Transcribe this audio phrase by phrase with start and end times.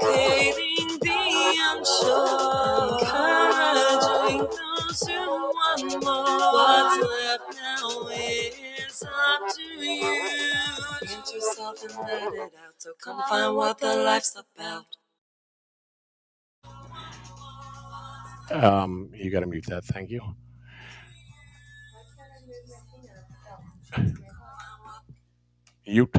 [0.02, 5.20] educating the unsure, encouraging those who
[5.56, 6.52] want more.
[6.54, 10.20] What's left now is up to you.
[11.02, 12.74] Get yourself and let it out.
[12.78, 14.86] So come find what the life's about.
[18.50, 19.84] Um, you got to mute that.
[19.84, 20.22] Thank you.
[25.86, 26.16] Mute.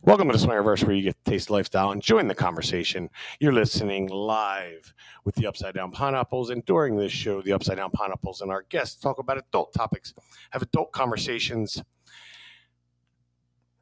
[0.00, 3.10] Welcome to Swingerverse, where you get to taste lifestyle and join the conversation.
[3.40, 7.90] You're listening live with the Upside Down Pineapples, and during this show, the Upside Down
[7.90, 10.14] Pineapples and our guests talk about adult topics,
[10.50, 11.82] have adult conversations,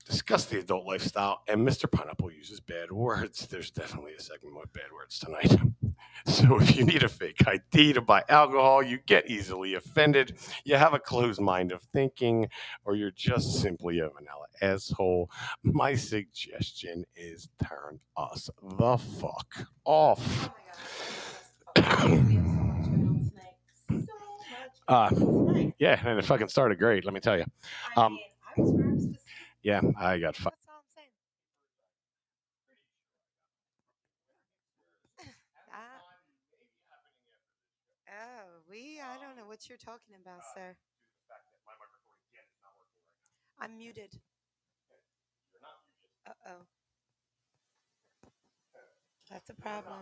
[0.05, 1.91] discuss the adult lifestyle, and Mr.
[1.91, 3.47] Pineapple uses bad words.
[3.47, 5.57] There's definitely a segment with bad words tonight.
[6.27, 10.77] So if you need a fake ID to buy alcohol, you get easily offended, you
[10.77, 12.47] have a closed mind of thinking,
[12.84, 15.31] or you're just simply a vanilla asshole,
[15.62, 20.51] my suggestion is turn us the fuck off.
[24.89, 25.11] uh,
[25.79, 27.47] yeah, and it fucking started great, let me tell you.
[27.97, 28.19] Um,
[29.62, 30.57] Yeah, I got fucked.
[30.57, 31.11] That's all I'm saying.
[35.70, 36.01] Ah.
[38.09, 40.75] Oh, we, I don't know what you're talking about, sir.
[43.61, 44.08] I'm muted.
[46.27, 46.62] Uh oh.
[49.30, 49.98] That's a problem.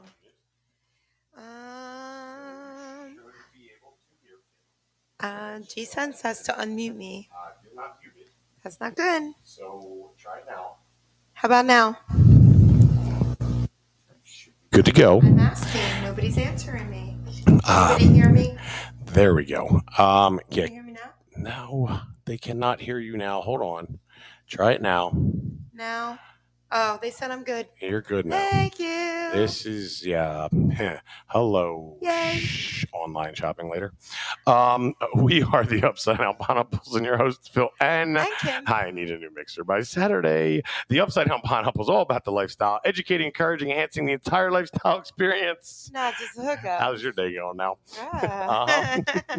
[1.37, 3.19] Um,
[5.19, 7.29] uh, G-Sun says to unmute me.
[8.63, 9.33] That's not good.
[9.43, 10.77] So try now.
[11.33, 11.99] How about now?
[14.71, 15.21] Good to go.
[15.21, 16.05] I'm asking.
[16.05, 17.17] Nobody's answering me.
[17.65, 18.57] Ah, Anybody hear me?
[19.13, 19.81] There we go.
[19.97, 21.11] Um, Can yeah, you hear me now?
[21.37, 23.41] no, they cannot hear you now.
[23.41, 23.99] Hold on.
[24.49, 25.13] Try it now.
[25.73, 26.19] Now?
[26.71, 27.67] Oh, they said I'm good.
[27.81, 28.37] You're good now.
[28.51, 29.31] Thank you.
[29.33, 30.49] This is yeah.
[31.27, 31.97] Hello.
[32.03, 32.39] Yay.
[32.39, 33.93] Shh, online shopping later.
[34.47, 39.11] Um, we are the Upside Down Pineapples and your hosts Phil and Hi, I need
[39.11, 40.63] a new mixer by Saturday.
[40.89, 44.99] The Upside Down Pineapple is all about the lifestyle, educating, encouraging, enhancing the entire lifestyle
[44.99, 45.91] experience.
[45.93, 46.81] Not just a hookup.
[46.81, 47.79] How's your day going now?
[47.99, 48.99] Ah.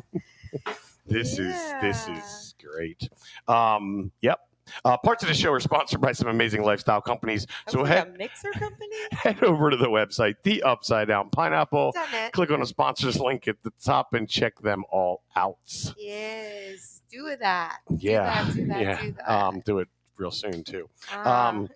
[1.09, 3.09] This is this is great.
[3.47, 4.41] Um, yep.
[4.85, 7.45] Uh, parts of the show are sponsored by some amazing lifestyle companies.
[7.67, 8.95] So head mixer company?
[9.11, 11.93] head over to the website, The Upside Down Pineapple.
[12.33, 15.57] Click on the sponsors link at the top and check them all out.
[15.97, 17.01] Yes.
[17.11, 17.77] Do that.
[17.97, 19.01] Yeah, Do that, do that, yeah.
[19.01, 19.29] do that.
[19.29, 19.87] Um, do it
[20.19, 20.87] real soon too.
[21.11, 21.49] Ah.
[21.49, 21.69] um,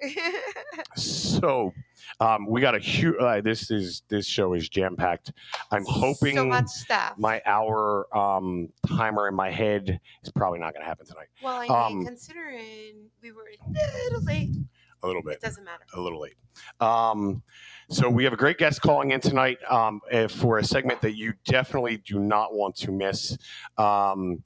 [0.96, 1.74] So,
[2.20, 3.16] um, we got a huge.
[3.20, 5.32] Uh, this is this show is jam packed.
[5.72, 7.18] I'm hoping so much stuff.
[7.18, 11.28] my hour um, timer in my head is probably not going to happen tonight.
[11.42, 13.46] well, I mean, um, considering we were
[13.76, 14.56] a little late,
[15.02, 15.36] A little bit.
[15.36, 15.84] it doesn't matter.
[15.96, 16.36] a little late.
[16.80, 17.42] Um,
[17.90, 21.16] so we have a great guest calling in tonight um, eh, for a segment that
[21.16, 23.38] you definitely do not want to miss.
[23.78, 24.44] Um,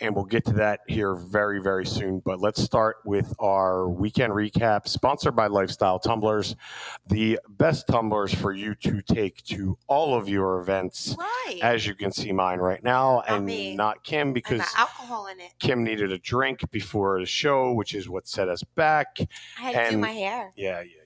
[0.00, 2.20] and we'll get to that here very, very soon.
[2.24, 6.56] But let's start with our weekend recap, sponsored by Lifestyle Tumblers,
[7.08, 11.16] the best tumblers for you to take to all of your events.
[11.18, 11.60] Right.
[11.62, 13.74] As you can see mine right now, Not and me.
[13.76, 15.52] not Kim because alcohol in it.
[15.58, 19.18] Kim needed a drink before the show, which is what set us back.
[19.58, 20.52] I had to do and- my hair.
[20.56, 21.02] Yeah, yeah,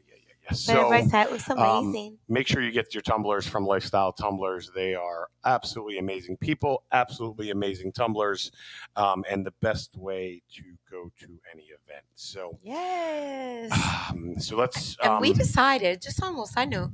[0.52, 4.70] So everybody said it was um, make sure you get your tumblers from Lifestyle Tumblers.
[4.74, 8.50] They are absolutely amazing people, absolutely amazing tumblers,
[8.96, 12.04] um, and the best way to go to any event.
[12.14, 13.70] So, yes.
[14.10, 14.96] um, so let's.
[15.02, 16.90] and Um, we decided, just on a side note,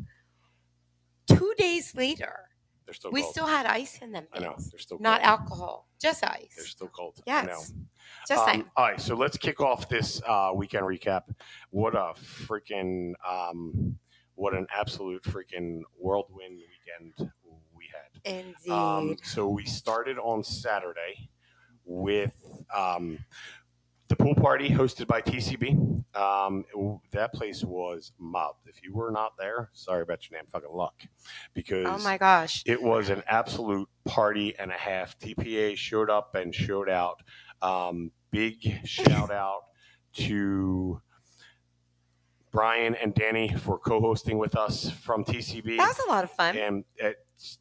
[1.26, 2.45] two days later,
[2.86, 6.24] they're still we still had ice in them I know they're still Not alcohol, just
[6.24, 6.54] ice.
[6.56, 7.20] They're still cold.
[7.26, 7.72] Yes.
[8.28, 11.22] Just Um, all right, so let's kick off this uh, weekend recap.
[11.70, 13.98] What a freaking, um,
[14.36, 17.32] what an absolute freaking whirlwind weekend
[17.76, 18.32] we had.
[18.32, 18.70] Indeed.
[18.70, 21.28] Um, so we started on Saturday
[21.84, 22.32] with
[22.74, 23.18] um,
[24.08, 26.04] the pool party hosted by TCB.
[26.16, 26.64] Um,
[27.12, 28.66] that place was mobbed.
[28.66, 30.94] If you were not there, sorry about your damn fucking luck,
[31.54, 32.62] because oh my gosh.
[32.66, 35.18] it was an absolute party and a half.
[35.18, 37.22] TPA showed up and showed out.
[37.62, 39.62] Um, big shout out
[40.14, 41.00] to
[42.52, 45.76] Brian and Danny for co-hosting with us from TCB.
[45.76, 46.56] That was a lot of fun.
[46.56, 47.16] and it,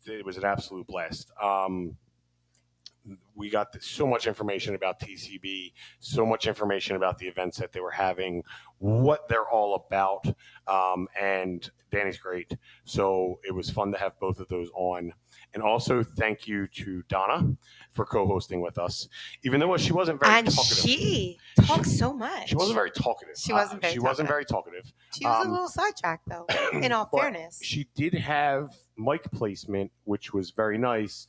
[0.05, 1.31] it was an absolute blast.
[1.41, 1.97] Um,
[3.35, 7.79] we got so much information about TCB, so much information about the events that they
[7.79, 8.43] were having,
[8.79, 10.25] what they're all about,
[10.67, 12.57] um, and Danny's great.
[12.83, 15.13] So it was fun to have both of those on.
[15.53, 17.55] And also, thank you to Donna
[17.91, 19.07] for co-hosting with us,
[19.43, 20.77] even though she wasn't very and talkative.
[20.77, 22.49] she talks so much.
[22.49, 23.35] She wasn't very talkative.
[23.37, 24.91] She wasn't very she wasn't very talkative.
[25.17, 26.45] She was um, a little sidetracked, though.
[26.73, 31.27] In all fairness, She did have mic placement, which was very nice.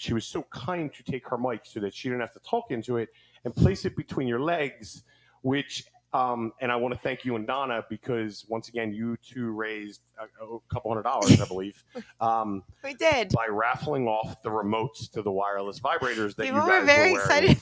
[0.00, 2.70] She was so kind to take her mic so that she didn't have to talk
[2.70, 3.08] into it
[3.44, 5.04] and place it between your legs,
[5.42, 9.50] which, um, and I want to thank you and Donna because once again, you two
[9.52, 11.84] raised a, a couple hundred dollars, I believe,
[12.20, 13.30] um, we did.
[13.30, 17.12] by raffling off the remotes to the wireless vibrators that People you guys were very
[17.12, 17.58] were excited.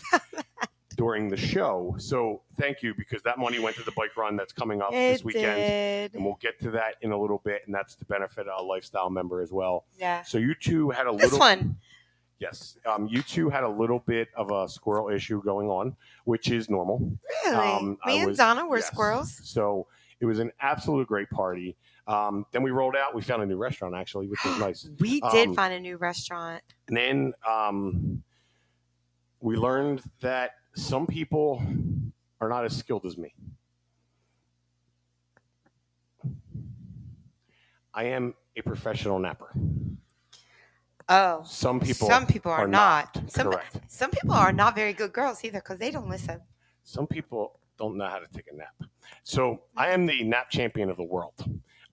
[0.97, 1.95] during the show.
[1.99, 5.23] So thank you because that money went to the bike run that's coming up this
[5.23, 6.15] weekend did.
[6.15, 9.11] and we'll get to that in a little bit, and that's to benefit a lifestyle
[9.11, 9.85] member as well.
[9.99, 10.23] Yeah.
[10.23, 11.77] So you two had a This little, one.
[12.39, 16.51] Yes, um, you two had a little bit of a squirrel issue going on, which
[16.51, 17.19] is normal.
[17.45, 17.57] Really?
[17.57, 18.87] Um, I Me and was- Donna were yes.
[18.87, 19.41] squirrels.
[19.45, 19.87] So
[20.21, 21.77] it was an absolute great party.
[22.07, 23.15] Um, then we rolled out.
[23.15, 24.89] We found a new restaurant actually, which was nice.
[25.01, 26.63] We did Um, find a new restaurant.
[26.89, 28.23] And then um,
[29.41, 31.63] we learned that some people
[32.41, 33.35] are not as skilled as me.
[37.95, 39.51] I am a professional napper.
[41.09, 41.43] Oh.
[41.45, 43.15] Some people some people are, are not.
[43.15, 43.31] not.
[43.31, 43.79] Some Correct.
[43.89, 46.41] some people are not very good girls either because they don't listen.
[46.83, 48.75] some people don't know how to take a nap.
[49.23, 51.35] So I am the nap champion of the world.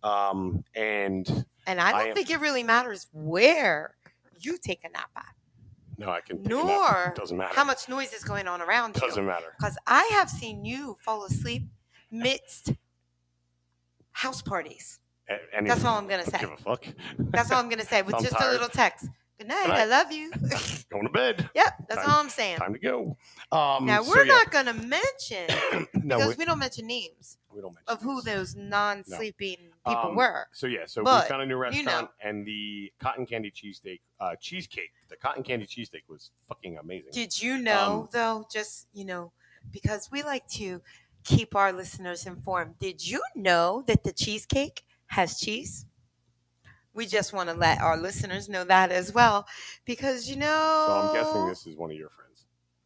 [0.01, 3.95] Um, and And I I don't am- think it really matters where
[4.39, 5.33] you take a nap at,
[5.98, 7.13] no, I can nor.
[7.15, 7.54] Doesn't matter.
[7.56, 9.01] how much noise is going on around you.
[9.01, 9.54] Doesn't matter.
[9.57, 11.63] Because I have seen you fall asleep
[12.12, 12.74] midst
[14.12, 15.00] house parties.
[15.66, 16.40] That's all I'm gonna say.
[16.40, 16.86] Give a fuck.
[17.18, 19.08] That's all I'm gonna say with I'm just a little text.
[19.40, 19.64] Good night.
[19.64, 19.80] Good night.
[19.80, 20.31] I love you.
[20.92, 21.50] Going to bed.
[21.56, 22.58] yep, that's Time- all I'm saying.
[22.58, 23.18] Time to go.
[23.52, 24.34] Um, Now we're yeah.
[24.34, 25.48] not gonna mention
[26.04, 30.02] no, because we, we don't mention names we don't mention of who those non-sleeping people
[30.10, 30.48] Um, were.
[30.54, 31.88] So yeah, so But, we found a new you restaurant
[32.24, 32.30] know.
[32.30, 34.92] and the cotton candy cheesesteak, uh, cheesecake.
[35.10, 37.12] The cotton candy cheesesteak was fucking amazing.
[37.12, 38.48] Did you know Um, though?
[38.52, 39.31] Just you know,
[39.72, 40.81] because we like to
[41.24, 42.78] keep our listeners informed.
[42.80, 45.86] Did you know that the cheesecake has cheese?
[46.94, 49.48] We just want to let our listeners know that as well,
[49.86, 50.86] because you know.
[50.88, 52.45] So I'm guessing this is one of your friends.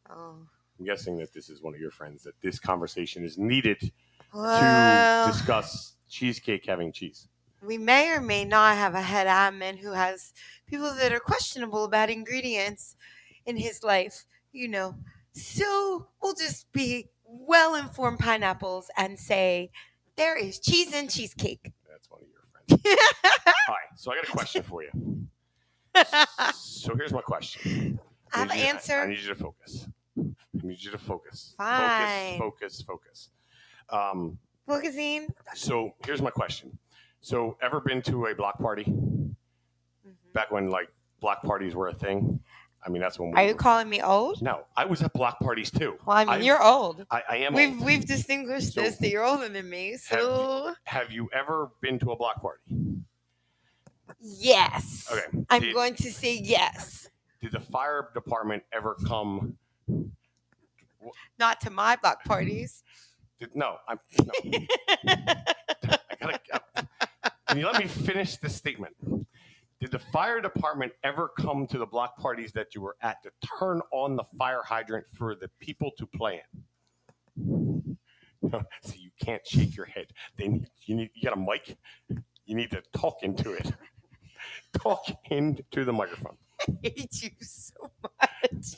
[0.09, 0.35] Oh,
[0.79, 2.24] I'm guessing that this is one of your friends.
[2.24, 7.27] That this conversation is needed to discuss cheesecake having cheese.
[7.62, 10.31] we may or may not have a head admin who has
[10.68, 12.95] people that are questionable about ingredients
[13.45, 14.95] in his life, you know.
[15.33, 19.71] So we'll just be well informed pineapples and say
[20.15, 21.74] there is cheese in cheesecake.
[21.98, 23.00] That's one of your friends.
[23.68, 24.92] All right, so I got a question for you.
[26.54, 28.00] So here's my question.
[28.32, 29.00] I have an answer.
[29.02, 29.88] I need you to focus.
[30.18, 31.56] I need you to focus.
[31.58, 32.38] Fine.
[32.38, 33.30] Focus, focus, focus.
[33.90, 34.38] Um,
[34.70, 35.28] Boogazine.
[35.56, 36.78] so here's my question.
[37.22, 38.94] So ever been to a block party
[40.34, 40.90] back when like
[41.20, 42.40] block parties were a thing?
[42.85, 44.41] I mean, that's when we Are you were- calling me old?
[44.41, 45.97] No, I was at block parties too.
[46.06, 47.06] Well, I mean, I've- you're old.
[47.12, 47.53] I, I am.
[47.53, 47.85] We've old.
[47.85, 49.98] we've distinguished So- this that you're older than me.
[49.98, 52.62] So Have you ever been to a block party?
[54.22, 55.46] yes, Okay.
[55.50, 57.10] I'm did, going to say yes.
[57.41, 59.57] Did the fire department ever come?
[61.39, 62.84] Not to my block parties.
[63.39, 64.00] Did, no, I'm.
[64.24, 64.60] No.
[65.07, 66.88] I gotta.
[67.48, 68.96] Can you let me finish this statement?
[69.79, 73.31] Did the fire department ever come to the block parties that you were at to
[73.60, 77.98] turn on the fire hydrant for the people to play in?
[78.84, 80.07] See, you can't shake your head.
[80.38, 81.77] They need, you need you got a mic.
[82.46, 83.72] You need to talk into it.
[84.74, 86.38] Talk into the microphone.
[86.67, 87.91] I hate you so
[88.22, 88.75] much.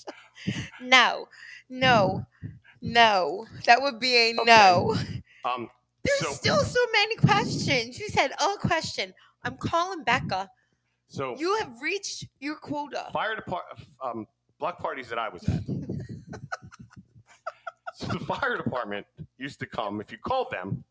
[0.81, 1.27] No,
[1.69, 2.25] no,
[2.81, 3.45] no.
[3.65, 4.95] That would be a no.
[5.43, 5.69] Um,
[6.03, 7.99] There's so still so many questions.
[7.99, 9.13] You said a question.
[9.43, 10.49] I'm calling Becca.
[11.09, 13.07] So You have reached your quota.
[13.11, 14.25] fire department um,
[14.59, 15.61] block parties that I was at.
[17.95, 19.05] so the fire department
[19.37, 20.83] used to come if you called them,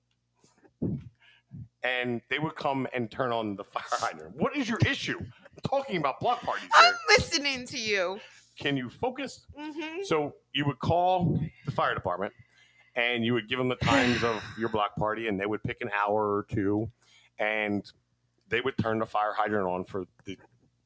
[1.83, 4.37] and they would come and turn on the fire hydrant.
[4.37, 5.19] What is your issue?
[5.21, 6.69] I'm talking about block parties.
[6.75, 6.95] I'm Here.
[7.17, 8.21] listening to you.
[8.59, 9.47] Can you focus?
[9.57, 12.33] hmm So you would call the fire department,
[12.97, 15.79] and you would give them the times of your block party, and they would pick
[15.81, 16.91] an hour or two,
[17.39, 17.91] and
[18.49, 20.37] they would turn the fire hydrant on for the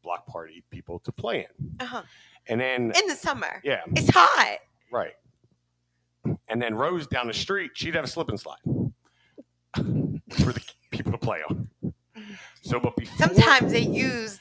[0.03, 1.71] block party people to play in.
[1.81, 2.03] Uh-huh.
[2.49, 4.59] And then In the summer, yeah, it's hot.
[4.91, 5.13] Right.
[6.49, 8.59] and then Rose down the street, she'd have a slip and slide
[9.75, 11.69] for the people to play on.
[12.63, 14.41] So, but before, Sometimes they used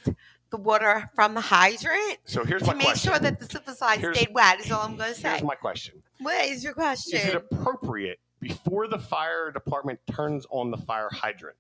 [0.49, 3.11] the water from the hydrant so here's to my make question.
[3.11, 4.59] sure that the slip and slide Here's- stayed wet.
[4.59, 5.29] Is all I'm going to say.
[5.29, 7.19] here's my question: what is your question?
[7.19, 11.55] Is it appropriate before the fire department turns on the fire hydrant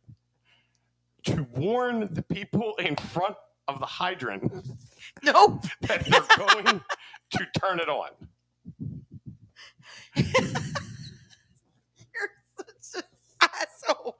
[1.25, 3.35] to warn the people in front
[3.67, 4.51] of the hydrant
[5.23, 5.59] no.
[5.81, 6.81] that they're going
[7.31, 8.09] to turn it on?
[10.15, 10.25] You're
[12.79, 13.03] such
[13.41, 14.17] an asshole.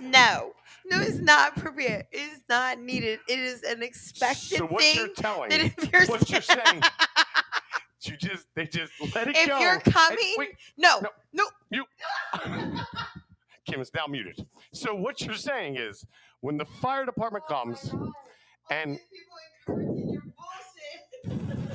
[0.00, 0.52] No.
[0.90, 2.06] No, it's not appropriate.
[2.12, 3.20] It is not needed.
[3.28, 4.96] It is an expected So what thing.
[4.96, 6.82] you're telling, that if you're what you're saying,
[8.02, 9.56] you just they just let it if go.
[9.56, 11.02] If you're and- coming, wait, no,
[11.34, 11.44] No.
[11.70, 11.84] no,
[13.68, 14.46] Kim is now muted.
[14.72, 16.04] So what you're saying is,
[16.40, 17.94] when the fire department comes,
[18.70, 18.98] and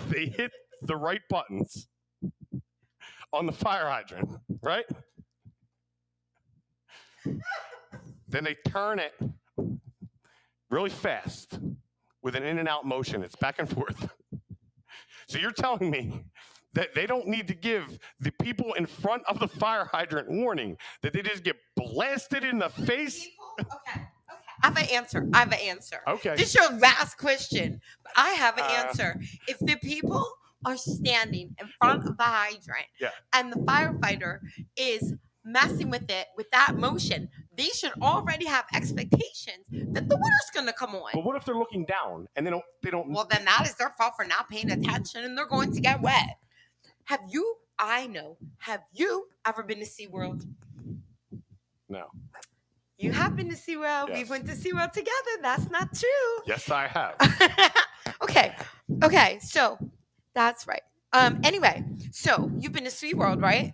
[0.09, 1.87] they hit the right buttons
[3.31, 4.29] on the fire hydrant,
[4.61, 4.85] right?
[8.33, 9.13] then they turn it
[10.69, 11.59] really fast
[12.23, 13.21] with an in and out motion.
[13.23, 14.09] It's back and forth.
[15.27, 16.25] So you're telling me
[16.73, 20.77] that they don't need to give the people in front of the fire hydrant warning
[21.01, 23.27] that they just get blasted in the face?
[23.59, 24.01] Okay, okay.
[24.63, 25.27] I have an answer.
[25.33, 25.99] I have an answer.
[26.07, 26.35] Okay.
[26.35, 27.81] This is your last question.
[28.03, 29.19] But I have an Uh, answer.
[29.47, 30.25] If the people
[30.65, 33.09] are standing in front of the hydrant Yeah.
[33.33, 34.39] and the firefighter
[34.77, 35.13] is
[35.43, 40.71] messing with it with that motion, they should already have expectations that the water's gonna
[40.71, 41.11] come on.
[41.13, 43.75] But what if they're looking down and they don't they don't Well, then that is
[43.75, 46.37] their fault for not paying attention and they're going to get wet.
[47.05, 50.45] Have you, I know, have you ever been to SeaWorld?
[51.89, 52.07] No.
[52.97, 54.07] You have been to SeaWorld.
[54.11, 54.29] We Yes.
[54.29, 55.31] went to SeaWorld together.
[55.41, 56.43] That's not true.
[56.45, 57.15] Yes, I have.
[58.23, 58.55] okay.
[59.03, 59.39] Okay.
[59.39, 59.77] So
[60.33, 60.81] that's right.
[61.11, 63.73] Um, anyway, so you've been to SeaWorld, right?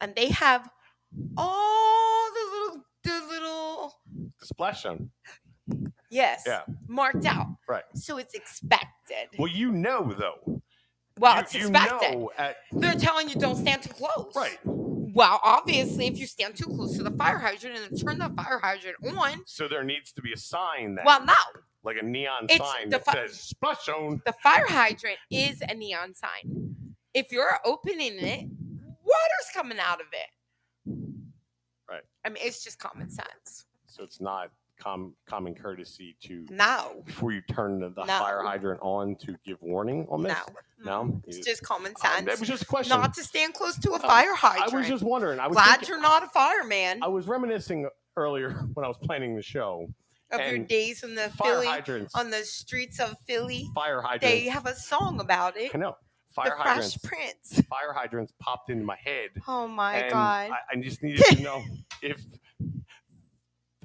[0.00, 0.68] And they have
[1.36, 3.94] all the little the little
[4.40, 5.10] The splash zone.
[6.10, 6.62] yes Yeah.
[6.86, 7.46] marked out.
[7.68, 7.84] Right.
[7.94, 9.28] So it's expected.
[9.38, 10.62] Well, you know though.
[11.18, 12.26] Well, you, it's expected.
[12.38, 14.32] at They're telling you don't stand too close.
[14.36, 14.58] right.
[14.64, 18.28] Well, obviously, if you stand too close to the fire hydrant and then turn the
[18.40, 21.32] fire hydrant on, So there needs to be a sign that well, no,
[21.82, 24.20] like a neon It's sign the that fi- says splash zone.
[24.26, 26.76] the fire hydrant is a neon sign.
[27.14, 28.48] If you're opening it,
[29.02, 30.94] water's coming out of it.
[31.90, 32.02] Right.
[32.24, 33.66] I mean, it's just common sense.
[33.86, 38.18] So it's not com- common courtesy to No, before you turn the, the No.
[38.18, 40.38] fire hydrant on to give warning on no, this.
[40.84, 41.20] No?
[41.26, 42.26] It's just common Uh, sense.
[42.26, 42.98] that was just a question.
[42.98, 44.72] not to stand close to a Uh, fire hydrant.
[44.72, 45.40] I was just wondering.
[45.40, 48.98] I was Glad thinking- you're not a fireman I was reminiscing earlier when I was
[49.02, 49.88] planning the show.
[50.30, 52.14] of your days in the Philly hydrants.
[52.14, 53.66] on the streets of Philly.
[53.74, 54.24] fire hydrants.
[54.24, 55.70] They have a song about it.
[55.74, 55.96] I know.
[56.30, 56.94] The Fire hydrants.
[56.98, 57.66] Fresh Prince.
[57.66, 59.30] Fire hydrants popped into my head.
[59.48, 60.50] Oh my and god.
[60.50, 61.64] I, I just needed to know
[62.02, 62.20] if.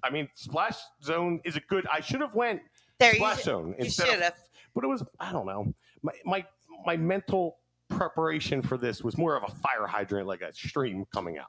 [0.04, 1.88] I mean, splash zone is a good.
[1.92, 2.62] I should have went
[3.00, 4.34] there splash should- zone you instead of.
[4.76, 5.04] But it was.
[5.20, 5.74] I don't know.
[6.02, 6.46] My my
[6.86, 7.58] my mental
[7.90, 11.48] preparation for this was more of a fire hydrant, like a stream coming out,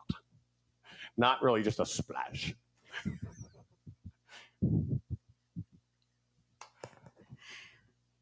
[1.16, 2.54] not really just a splash.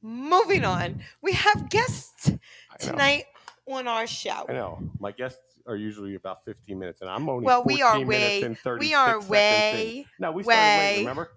[0.05, 2.33] Moving on, we have guests
[2.81, 3.25] tonight
[3.69, 4.47] on our show.
[4.49, 4.83] I know.
[4.99, 8.29] My guests are usually about 15 minutes, and I'm only Well, we are 14 minutes
[8.29, 9.29] way- and 36 We are in.
[9.29, 10.07] way.
[10.19, 10.99] No, we started late.
[11.01, 11.31] Remember?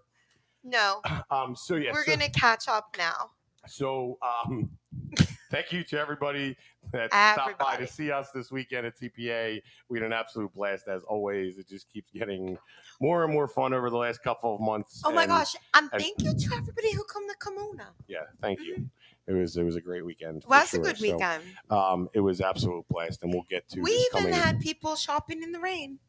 [0.63, 1.55] No, Um.
[1.55, 1.91] So yeah.
[1.91, 3.32] we're so, gonna catch up now.
[3.67, 4.70] So um,
[5.51, 6.55] thank you to everybody
[6.91, 9.62] that stopped by to see us this weekend at TPA.
[9.89, 11.58] We had an absolute blast as always.
[11.58, 12.58] It just keeps getting
[13.00, 15.01] more and more fun over the last couple of months.
[15.05, 15.55] Oh my and, gosh!
[15.74, 17.88] And thank you to everybody who come to Kimona.
[18.08, 18.22] Yeah.
[18.41, 18.89] Thank you.
[19.27, 20.44] It was it was a great weekend.
[20.48, 20.82] Well, that's sure.
[20.82, 21.44] a good So, weekend.
[21.70, 24.34] um, it was absolute blast, and we'll get to we even coming.
[24.34, 26.00] had people shopping in the rain.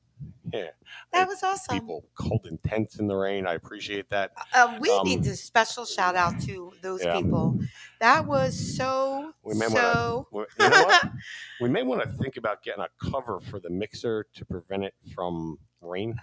[0.52, 0.68] Yeah.
[1.12, 1.78] That was awesome.
[1.78, 3.46] people cold and tense in the rain.
[3.46, 4.32] I appreciate that.
[4.54, 7.20] Uh, we Um, need a special shout out to those Yeah.
[7.20, 7.58] people.
[8.00, 10.28] That was so We may wanna- so.
[10.32, 11.10] You know what?
[11.60, 14.94] we may want to think about getting a cover for the mixer to prevent it
[15.14, 16.14] from rain.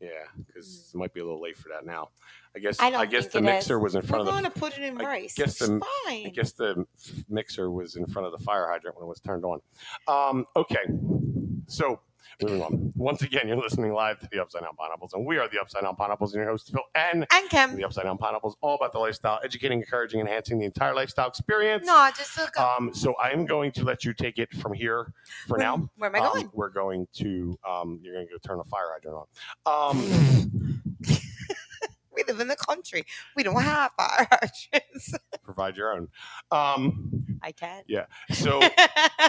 [0.00, 0.08] Yeah,
[0.46, 2.08] because it might be a little late for that now.
[2.54, 2.78] I guess.
[2.80, 3.82] I don't guess the mixer is.
[3.82, 4.50] was in We're front of going the.
[4.50, 5.34] to put it in I rice.
[5.34, 6.26] guess it's the- fine.
[6.26, 6.86] I guess the
[7.28, 9.60] mixer was in front of the fire hydrant when it was turned on.
[10.06, 10.84] Um, okay,
[11.66, 12.00] so
[12.42, 12.92] moving on.
[12.96, 15.82] Once again, you're listening live to the Upside Down Pineapples, and we are the Upside
[15.82, 17.76] Down Pineapples, and your host Phil and and Kim.
[17.76, 21.86] the Upside Down Pineapples, all about the lifestyle, educating, encouraging, enhancing the entire lifestyle experience.
[21.86, 22.78] No, just look up.
[22.80, 25.12] Um, so I am going to let you take it from here
[25.46, 25.90] for where, now.
[25.96, 26.50] Where am I Um, going?
[26.52, 29.26] we're going to um, you're going to go turn a fire hydrant
[29.66, 29.90] on.
[29.96, 30.73] Um,
[32.26, 33.04] live in the country.
[33.36, 35.14] We don't have hydrants.
[35.42, 36.08] Provide your own.
[36.50, 37.82] Um, I can.
[37.86, 38.06] Yeah.
[38.32, 38.60] So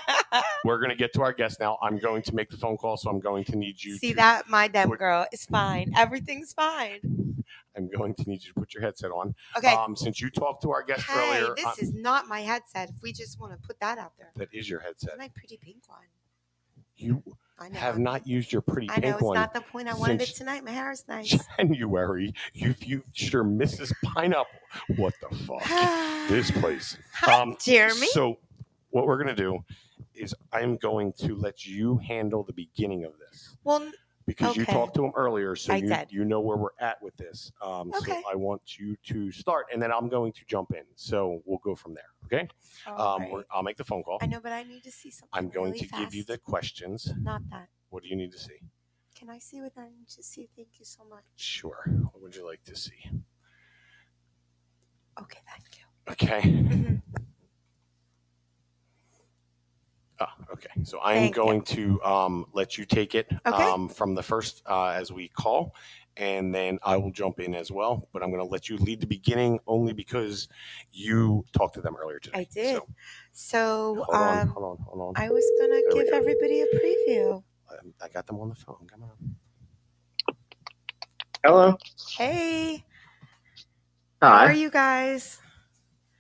[0.66, 1.78] we're going to get to our guest now.
[1.82, 3.98] I'm going to make the phone call, so I'm going to need you.
[3.98, 4.50] See to, that?
[4.50, 5.94] My dem put- girl is fine.
[5.96, 7.34] Everything's fine.
[7.78, 9.36] I'm going to need you to put your headset on.
[9.58, 9.74] Okay.
[9.74, 12.90] Um, since you talked to our guest hey, earlier, this uh, is not my headset.
[12.90, 15.18] If we just want to put that out there, that is your headset.
[15.18, 16.00] my pretty pink one.
[16.96, 17.22] You
[17.58, 17.80] I know.
[17.80, 19.88] have not used your pretty I know pink it's one not the point.
[19.88, 20.64] I wanted it since tonight.
[20.66, 21.38] My hair is nice.
[21.58, 22.34] January.
[22.54, 23.94] You've used your Mrs.
[24.04, 24.46] Pineapple.
[24.98, 25.64] What the fuck?
[26.28, 26.98] this place.
[27.14, 28.08] Hi, Um, Jeremy.
[28.08, 28.40] So,
[28.90, 29.60] what we're going to do
[30.14, 33.90] is I'm going to let you handle the beginning of this well,
[34.26, 34.74] because you Okay.
[34.74, 36.12] talked to him earlier, so I you, did.
[36.12, 37.52] you know where we're at with this.
[37.62, 38.22] Um, Okay.
[38.24, 40.84] So, I want you to start, and then I'm going to jump in.
[40.96, 42.10] So, we'll go from there.
[42.26, 42.48] Okay.
[42.88, 43.32] all Um, right.
[43.32, 44.18] we're- I'll make the phone call.
[44.22, 45.30] I know, but I need to see something.
[45.38, 46.44] I'm going really to give you the fast.
[46.44, 47.12] questions.
[47.22, 47.70] Not that.
[47.90, 48.60] What do you need to see?
[49.14, 50.50] Can I see what I need to see?
[50.56, 51.24] Thank you so much.
[51.36, 51.84] Sure.
[52.12, 53.10] What would you like to see?
[55.22, 55.84] Okay, thank you.
[56.12, 56.42] Okay.
[56.42, 57.02] Mhm.
[60.22, 60.70] Oh, okay.
[60.84, 61.44] So I'm Thank you.
[61.44, 63.74] going to um, let you take it Okay.
[63.74, 65.76] um, from the first uh, as we call,
[66.18, 68.08] and then I will jump in as well.
[68.14, 70.48] But I'm going to let you lead the beginning only because
[70.92, 72.40] you talked to them earlier today.
[72.40, 72.76] I did.
[72.76, 72.88] So,
[73.34, 75.16] So, hold on, um, hold on, hold on.
[75.16, 76.18] I was gonna There we give go.
[76.18, 77.44] everybody a preview.
[77.72, 78.88] Um, I got them on the phone.
[78.90, 79.36] Come on.
[81.46, 81.78] Hello.
[82.18, 82.84] Hey,
[84.22, 85.40] how are you guys?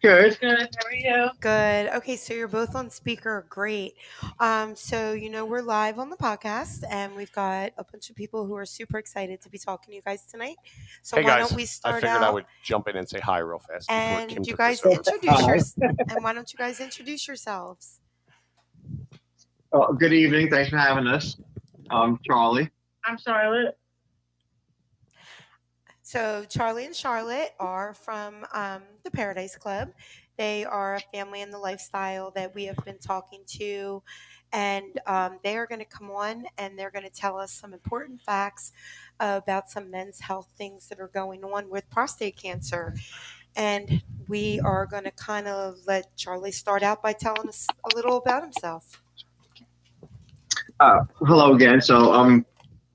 [0.05, 0.39] Good.
[0.39, 0.69] Good.
[0.77, 1.29] How are you?
[1.39, 1.87] Good.
[1.95, 3.43] Okay, so you're both on speaker.
[3.49, 3.95] Great.
[4.39, 8.15] Um, so you know we're live on the podcast, and we've got a bunch of
[8.15, 10.57] people who are super excited to be talking to you guys tonight.
[11.01, 11.49] So Hey, why guys.
[11.49, 12.23] don't we start I figured out?
[12.23, 13.87] I would jump in and say hi real fast.
[13.87, 15.47] before and Kim you guys introduce Hi.
[15.47, 15.75] yourselves.
[15.81, 17.99] and why don't you guys introduce yourselves?
[19.73, 20.51] Oh, good evening.
[20.51, 21.35] Thanks for having us.
[21.89, 22.69] I'm Charlie.
[23.05, 23.75] I'm Charlotte.
[26.15, 29.89] So Charlie and Charlotte are from um, the Paradise Club.
[30.37, 34.01] They are a family in the lifestyle that we have been talking to,
[34.53, 37.73] and um, they are going to come on and they're going to tell us some
[37.73, 38.71] important facts
[39.19, 42.95] about some men's health things that are going on with prostate cancer.
[43.57, 47.93] And we are going to kind of let Charlie start out by telling us a
[47.93, 49.01] little about himself.
[50.79, 51.81] Uh, hello again.
[51.81, 52.45] So I'm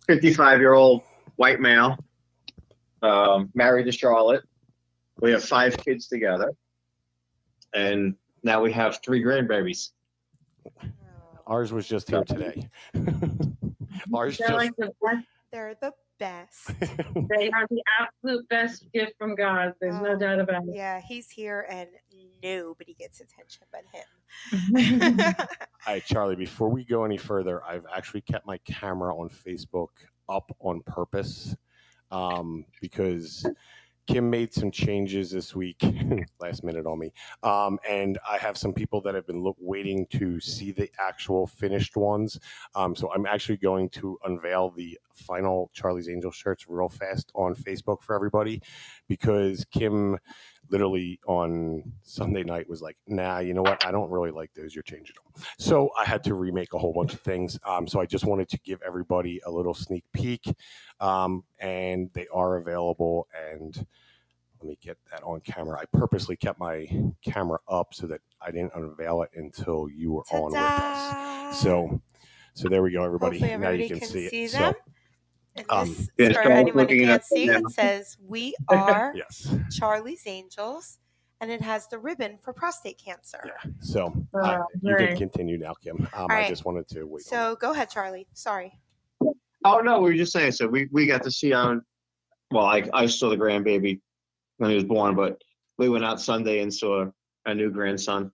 [0.06, 1.02] 55 year old
[1.36, 1.98] white male,
[3.02, 4.42] um, married to Charlotte.
[5.20, 6.52] We have five kids together,
[7.74, 9.90] and now we have three grandbabies.
[11.46, 12.68] Ours was just here today.
[14.14, 14.52] Ours They're just.
[14.52, 15.26] like the best.
[15.52, 16.70] They're the best.
[17.38, 19.72] They are the absolute best gift from God.
[19.80, 20.02] There's Oh.
[20.02, 20.74] no doubt about it.
[20.74, 21.88] Yeah, he's here and
[22.42, 25.34] nobody gets attention but him.
[25.86, 29.88] All right, Charlie, before we go any further, I've actually kept my camera on Facebook
[30.28, 31.56] up on purpose
[32.10, 33.46] um, because
[34.06, 35.80] Kim made some changes this week,
[36.40, 37.12] last minute on me.
[37.42, 41.46] Um, and I have some people that have been look, waiting to see the actual
[41.46, 42.38] finished ones.
[42.74, 47.54] Um, so I'm actually going to unveil the final Charlie's Angel shirts real fast on
[47.54, 48.62] Facebook for everybody
[49.08, 50.18] because Kim
[50.70, 53.84] literally on Sunday night was like, nah, you know what?
[53.84, 54.74] I don't really like those.
[54.74, 55.44] You're changing them.
[55.58, 57.58] So I had to remake a whole bunch of things.
[57.64, 60.44] Um, so I just wanted to give everybody a little sneak peek.
[61.00, 63.26] Um, and they are available.
[63.52, 63.74] And
[64.60, 65.80] let me get that on camera.
[65.80, 66.86] I purposely kept my
[67.24, 71.60] camera up so that I didn't unveil it until you were on with us.
[71.60, 72.00] So,
[72.54, 73.38] so there we go, everybody.
[73.38, 74.52] Hopefully now you everybody can, see, it.
[74.52, 74.74] them.
[74.74, 74.92] So,
[75.68, 77.64] um, this, Yes, for anyone who can't see, them.
[77.66, 80.98] it says "We are yes, Charlie's Angels,"
[81.40, 83.40] and it has the ribbon for prostate cancer.
[83.44, 83.70] yeah.
[83.80, 86.08] So uh, Wow, you can continue now, Kim.
[86.14, 87.20] Um, I just wanted to wait.
[87.20, 88.26] on So go ahead, Charlie.
[88.32, 88.78] Sorry.
[89.64, 90.52] Oh no, we were just saying.
[90.52, 91.82] So we, we got to see on.
[92.50, 94.00] Well, I I saw the grandbaby
[94.58, 95.40] when he was born, but
[95.78, 97.06] we went out Sunday and saw
[97.46, 98.32] a new grandson.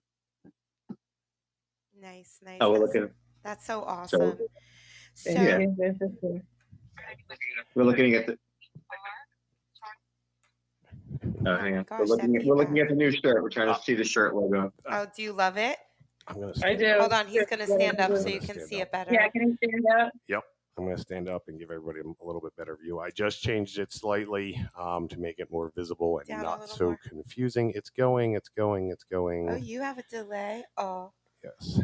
[1.99, 2.57] Nice, nice.
[2.61, 3.09] Oh, we're That's, looking.
[3.43, 4.37] that's so awesome.
[5.15, 5.65] So, Yeah.
[7.29, 7.39] This is
[7.73, 7.83] cool.
[7.83, 8.37] We're looking at the.
[11.45, 11.83] Oh hang on.
[11.83, 13.41] gosh, we're looking at we're looking at the new shirt.
[13.41, 14.71] We're trying to see the shirt logo.
[14.85, 15.77] oh, do you love it?
[16.27, 16.51] I'm gonna.
[16.51, 16.85] I Stand do.
[16.87, 16.99] Up.
[16.99, 18.87] Hold on, he's gonna stand up so you can stand see up.
[18.87, 19.13] it better.
[19.13, 20.11] Yeah, can you stand up?
[20.27, 20.43] Yep.
[20.77, 22.99] I'm going to stand up and give everybody a little bit better view.
[22.99, 26.59] I just changed it slightly um, to make it more visible and Down a not
[26.61, 26.99] little so more.
[27.03, 27.71] confusing.
[27.73, 28.33] It's going.
[28.35, 28.91] It's going.
[28.91, 29.49] It's going.
[29.49, 30.63] Oh, you have a delay.
[30.77, 31.11] Oh.
[31.43, 31.79] yes,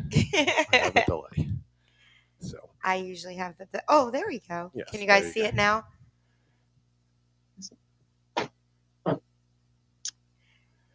[0.71, 1.49] I have a delay.
[2.38, 3.67] So I usually have the.
[3.72, 4.72] the oh, there we go.
[4.74, 5.48] Yes, Can you guys you see go.
[5.48, 5.86] it now?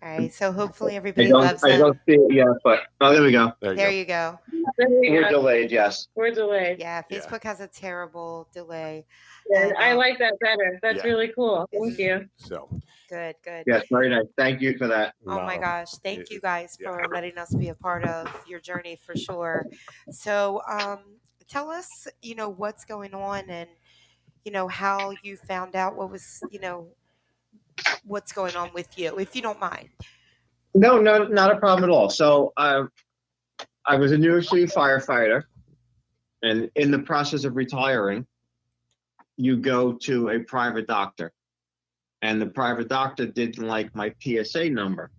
[0.01, 0.33] All right.
[0.33, 3.53] So hopefully everybody don't, loves I don't see it yet, but oh, there we go.
[3.61, 3.97] There you There go.
[3.97, 4.39] you go.
[4.79, 5.73] There we We're delayed.
[5.73, 6.07] Yes.
[6.15, 6.79] We're delayed.
[6.79, 7.19] Yeah, Yeah.
[7.19, 9.05] Facebook has a terrible delay.
[9.51, 10.79] And And, I um, like that better.
[10.83, 11.11] That's Yeah.
[11.11, 11.69] really cool.
[11.73, 12.29] Thank you.
[12.37, 12.69] So,
[13.09, 13.65] Good, good.
[13.67, 13.87] Yes.
[13.91, 14.27] Very nice.
[14.37, 15.15] Thank you for that.
[15.27, 15.91] Oh my gosh.
[16.05, 16.91] Thank it- you guys yeah.
[16.91, 19.67] for letting us be a part of your journey for sure.
[20.13, 21.01] So, um,
[21.49, 23.69] tell us, you know, what's going on and,
[24.45, 26.89] you know, how you found out what was, you know,
[28.05, 29.89] what's going on with you, if you don't mind.
[30.75, 32.11] No, no, not a problem at all.
[32.11, 32.91] So, um,
[33.87, 35.45] I was a New York City firefighter,
[36.43, 38.27] and in the process of retiring,
[39.39, 41.33] you go to a private doctor,
[42.21, 45.11] and the private doctor didn't like my PSA number.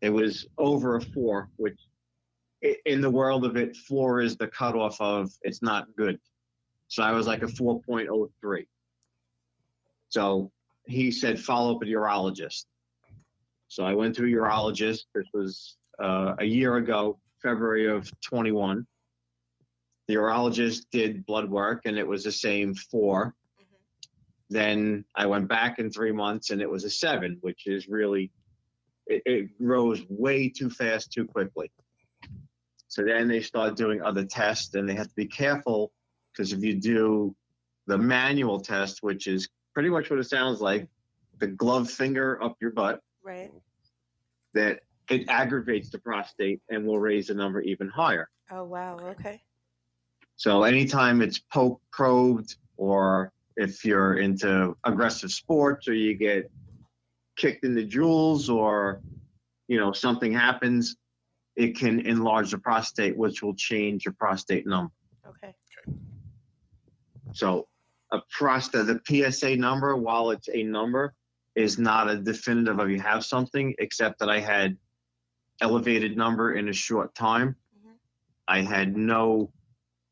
[0.00, 1.78] It was over a four, which
[2.62, 6.18] in the world of it, four is the cutoff of it's not good.
[6.88, 8.66] So I was like a 4.03.
[10.08, 10.50] So
[10.86, 12.64] he said, follow up with a urologist.
[13.68, 15.04] So I went to a urologist.
[15.14, 18.86] This was uh, a year ago, February of 21.
[20.08, 23.32] The urologist did blood work and it was the same 4
[24.50, 28.32] Then I went back in three months and it was a seven, which is really,
[29.06, 31.70] it, it rose way too fast, too quickly.
[32.90, 35.92] So then they start doing other tests and they have to be careful
[36.32, 37.34] because if you do
[37.86, 40.88] the manual test, which is pretty much what it sounds like,
[41.38, 43.52] the glove finger up your butt, Right.
[44.54, 48.28] that it aggravates the prostate and will raise the number even higher.
[48.50, 48.98] Oh, wow.
[49.10, 49.40] Okay.
[50.34, 56.50] So anytime it's poked, probed, or if you're into aggressive sports or you get
[57.36, 59.00] kicked in the jewels or
[59.68, 60.96] you know something happens,
[61.60, 64.90] it can enlarge the prostate, which will change your prostate number.
[65.28, 65.54] Okay.
[67.34, 67.68] So
[68.12, 71.14] a prostate, the PSA number, while it's a number,
[71.54, 74.78] is not a definitive of you have something, except that I had
[75.60, 77.54] elevated number in a short time.
[77.76, 77.92] Mhm.
[78.48, 79.52] I had no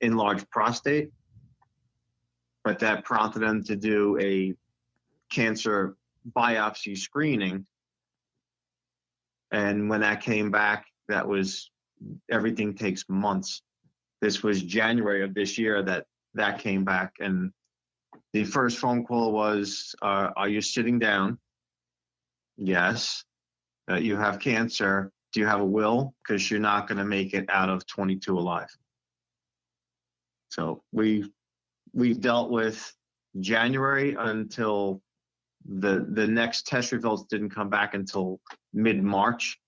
[0.03, 1.11] enlarged prostate,
[2.63, 4.55] but that prompted them to do a
[5.31, 5.97] cancer
[6.37, 7.67] biopsy screening.
[9.51, 11.71] And when that came back, that was
[12.31, 13.63] everything takes months.
[14.21, 17.53] This was January of this year that that came back, and
[18.33, 21.39] the first phone call was, uh, "Are you sitting down?"
[22.57, 23.25] Yes.
[23.91, 25.11] Uh, you have cancer.
[25.33, 26.15] Do you have a will?
[26.23, 28.69] Because you're not going to make it out of 22 alive.
[30.51, 31.31] So we
[31.93, 32.95] we've dealt with
[33.41, 35.01] January until
[35.65, 38.41] the the next test results didn't come back until
[38.73, 39.59] mid March.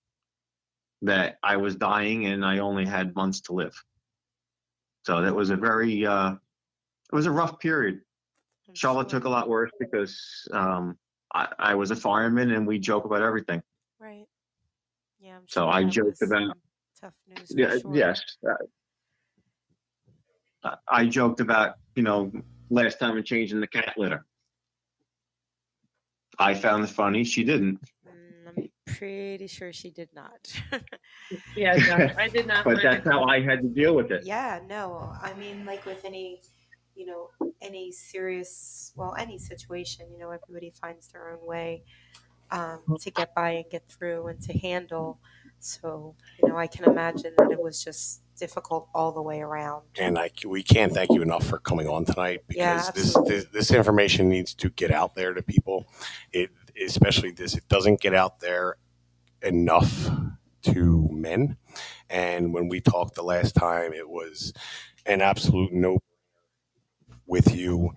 [1.03, 3.73] That I was dying and I only had months to live.
[5.05, 8.01] So that was a very uh, it was a rough period.
[8.73, 10.97] Charlotte took a lot worse because um,
[11.33, 13.61] I, I was a fireman and we joke about everything.
[13.99, 14.27] Right.
[15.19, 15.37] Yeah.
[15.37, 16.55] I'm So I joked about-
[16.99, 17.51] tough news.
[17.55, 17.95] Yeah, sure.
[17.95, 18.21] yes.
[20.63, 22.31] Uh, I joked about, you know,
[22.69, 24.25] last time I changed in changing the cat litter.
[26.37, 27.23] I found it funny.
[27.23, 27.79] She didn't.
[28.91, 30.61] I'm pretty sure she did not.
[31.55, 32.65] Yeah, no, I did not.
[32.65, 34.25] But that's how I had to deal with it.
[34.25, 35.13] yeah, no.
[35.21, 36.41] I mean, like with any,
[36.93, 37.29] you know,
[37.61, 41.83] any serious, well, any situation, you know, everybody finds their own way
[42.51, 45.19] um, to get by and get through and to handle.
[45.59, 49.83] So, you know, I can imagine that it was just difficult all the way around.
[49.99, 53.45] and I, we can't thank you enough for coming on tonight Yeah, because this, this
[53.53, 55.85] this information needs to get out there to people.
[56.33, 56.49] It
[56.83, 58.77] especially this it doesn't get out there
[59.41, 60.09] enough
[60.63, 61.57] to men.
[62.09, 64.53] And when we talked the last time, it was
[65.05, 65.99] an absolute no
[67.25, 67.91] with you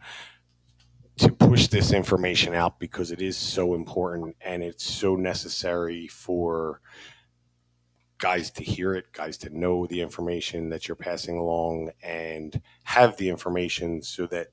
[1.17, 6.81] to push this information out because it is so important and it's so necessary for
[8.19, 13.17] guys to hear it, guys to know the information that you're passing along and have
[13.17, 14.49] the information so that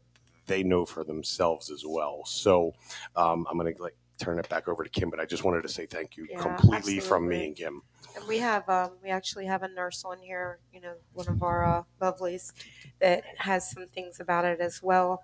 [0.47, 2.23] they know for themselves as well.
[2.25, 2.73] So
[3.15, 5.63] um, I'm going to like turn it back over to Kim, but I just wanted
[5.63, 7.37] to say thank you Yeah, completely from absolutely.
[7.37, 7.81] me and Kim.
[8.15, 11.41] And we have, um, we actually have a nurse on here, you know, one of
[11.43, 12.51] our uh, lovelies
[12.99, 15.23] that has some things about it as well.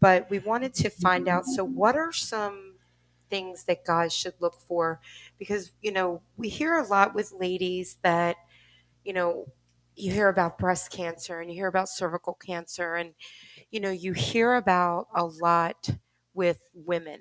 [0.00, 2.74] But we wanted to find out so, what are some
[3.30, 5.00] things that guys should look for?
[5.38, 8.36] Because, you know, we hear a lot with ladies that,
[9.04, 9.46] you know,
[9.96, 13.14] you hear about breast cancer and you hear about cervical cancer, and,
[13.70, 15.90] you know, you hear about a lot
[16.32, 17.20] with women.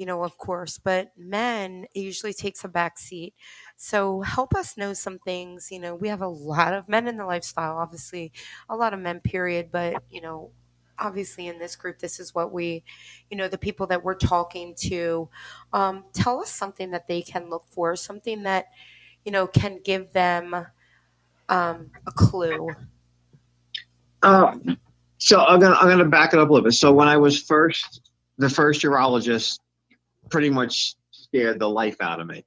[0.00, 3.34] You know, of course, but men it usually takes a back seat.
[3.76, 5.68] So help us know some things.
[5.70, 8.32] You know, we have a lot of men in the lifestyle, obviously,
[8.70, 9.68] a lot of men, period.
[9.70, 10.52] But you know,
[10.98, 12.82] obviously in this group, this is what we,
[13.30, 15.28] you know, the people that we're talking to,
[15.74, 18.68] um, tell us something that they can look for, something that,
[19.26, 20.54] you know, can give them
[21.50, 22.70] um, a clue.
[24.22, 24.56] Uh,
[25.18, 26.72] so I'm gonna I'm gonna back it up a little bit.
[26.72, 28.00] So when I was first
[28.38, 29.58] the first urologist,
[30.30, 32.44] pretty much scared the life out of me,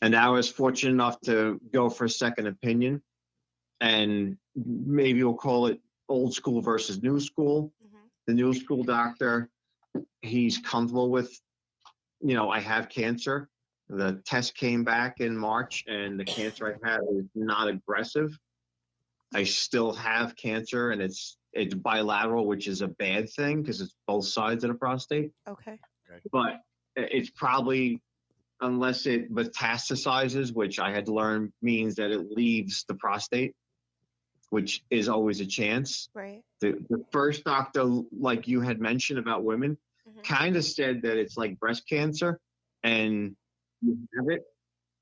[0.00, 3.02] and I was fortunate enough to go for a second opinion,
[3.80, 7.72] and maybe we'll call it old school versus new school.
[7.84, 8.06] Mm-hmm.
[8.26, 9.48] The new school doctor,
[10.20, 11.30] he's comfortable with,
[12.20, 13.48] you know, I have cancer.
[13.88, 18.38] The test came back in March, and the cancer I had is not aggressive.
[19.34, 23.94] I still have cancer and it's it's bilateral, which is a bad thing because it's
[24.06, 25.32] both sides of the prostate.
[25.48, 25.78] Okay.
[26.30, 26.60] But
[26.96, 28.00] it's probably
[28.60, 33.54] unless it metastasizes, which I had to learn means that it leaves the prostate,
[34.50, 36.08] which is always a chance.
[36.14, 36.42] Right.
[36.60, 40.24] The the first doctor, like you had mentioned about women, Mhm.
[40.24, 42.38] kind of said that it's like breast cancer
[42.82, 43.36] and
[43.80, 44.42] you have it,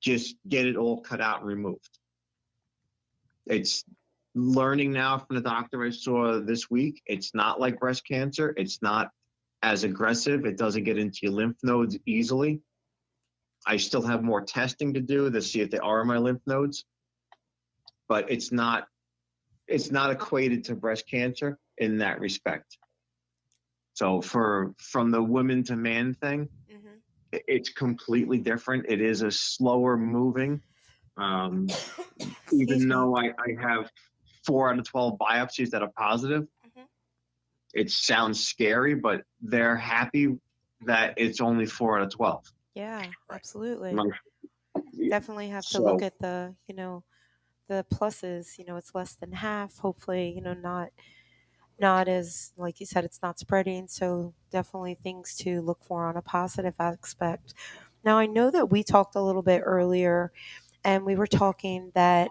[0.00, 1.98] just get it all cut out and removed.
[3.46, 3.84] It's
[4.34, 7.02] learning now from the doctor I saw this week.
[7.04, 8.54] It's not like breast cancer.
[8.56, 9.10] It's not
[9.62, 10.44] as aggressive.
[10.44, 12.60] It doesn't get into your lymph nodes easily.
[13.66, 16.40] I still have more testing to do to see if they are in my lymph
[16.46, 16.84] nodes,
[18.08, 18.88] but it's not
[19.68, 22.76] it's not equated to breast cancer in that respect.
[23.94, 26.96] So for from the women to man thing, hmm
[27.32, 28.86] it's completely different.
[28.88, 30.60] It is a slower moving.
[31.16, 31.68] Um,
[32.52, 33.88] even though I, I have
[34.44, 36.46] four out of 12 biopsies that are positive.
[37.74, 40.38] It sounds scary, but they're happy
[40.86, 42.44] that it's only four out of 12.
[42.74, 43.98] Yeah, absolutely.
[45.08, 47.04] Definitely have to look at the, you know,
[47.68, 48.58] the pluses.
[48.58, 49.78] You know, it's less than half.
[49.78, 50.90] Hopefully, you know, not
[51.80, 53.88] not as like you said, it's not spreading.
[53.88, 57.54] So definitely things to look for on a positive aspect.
[58.04, 60.32] Now I know that we talked a little bit earlier,
[60.84, 62.30] and we were talking that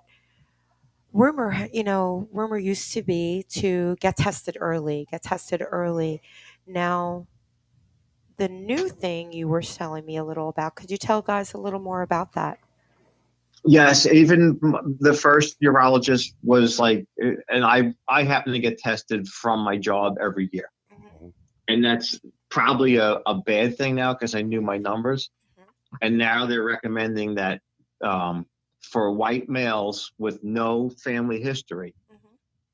[1.14, 6.22] rumor, you know, rumor used to be to get tested early, get tested early.
[6.68, 7.28] Now
[8.40, 10.76] the new thing you were telling me a little about.
[10.76, 12.58] Could you tell guys a little more about that?
[13.66, 14.58] Yes, even
[15.02, 19.78] the first urologist was like, uh, and I I happen to get tested from my
[19.78, 20.72] job every year,
[21.68, 22.18] and that's
[22.48, 25.30] probably a, a bad thing now because I knew my numbers,
[26.02, 27.60] and now they're recommending that
[28.02, 28.46] um,
[28.82, 31.94] for white males with no family history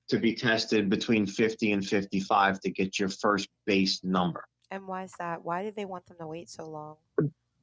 [0.07, 4.45] to be tested between 50 and 55 to get your first base number.
[4.69, 5.43] And why is that?
[5.43, 6.97] Why do they want them to wait so long?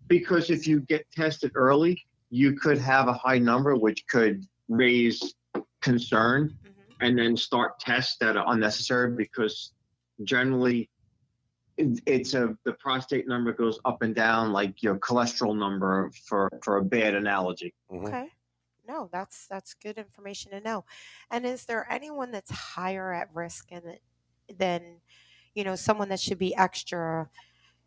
[0.09, 5.35] because if you get tested early, you could have a high number, which could raise
[5.81, 6.57] concern
[7.03, 7.07] Mm-hmm.
[7.07, 9.73] and then start tests that are unnecessary because
[10.25, 10.89] generally
[11.79, 16.77] it's a the prostate number goes up and down like your cholesterol number for for
[16.77, 18.09] a bad analogy Mhm.
[18.09, 18.29] Okay.
[18.87, 20.85] No, that's that's good information to know.
[21.31, 23.99] And is there anyone that's higher at risk and
[24.59, 25.01] than
[25.55, 27.31] you know someone that should be extra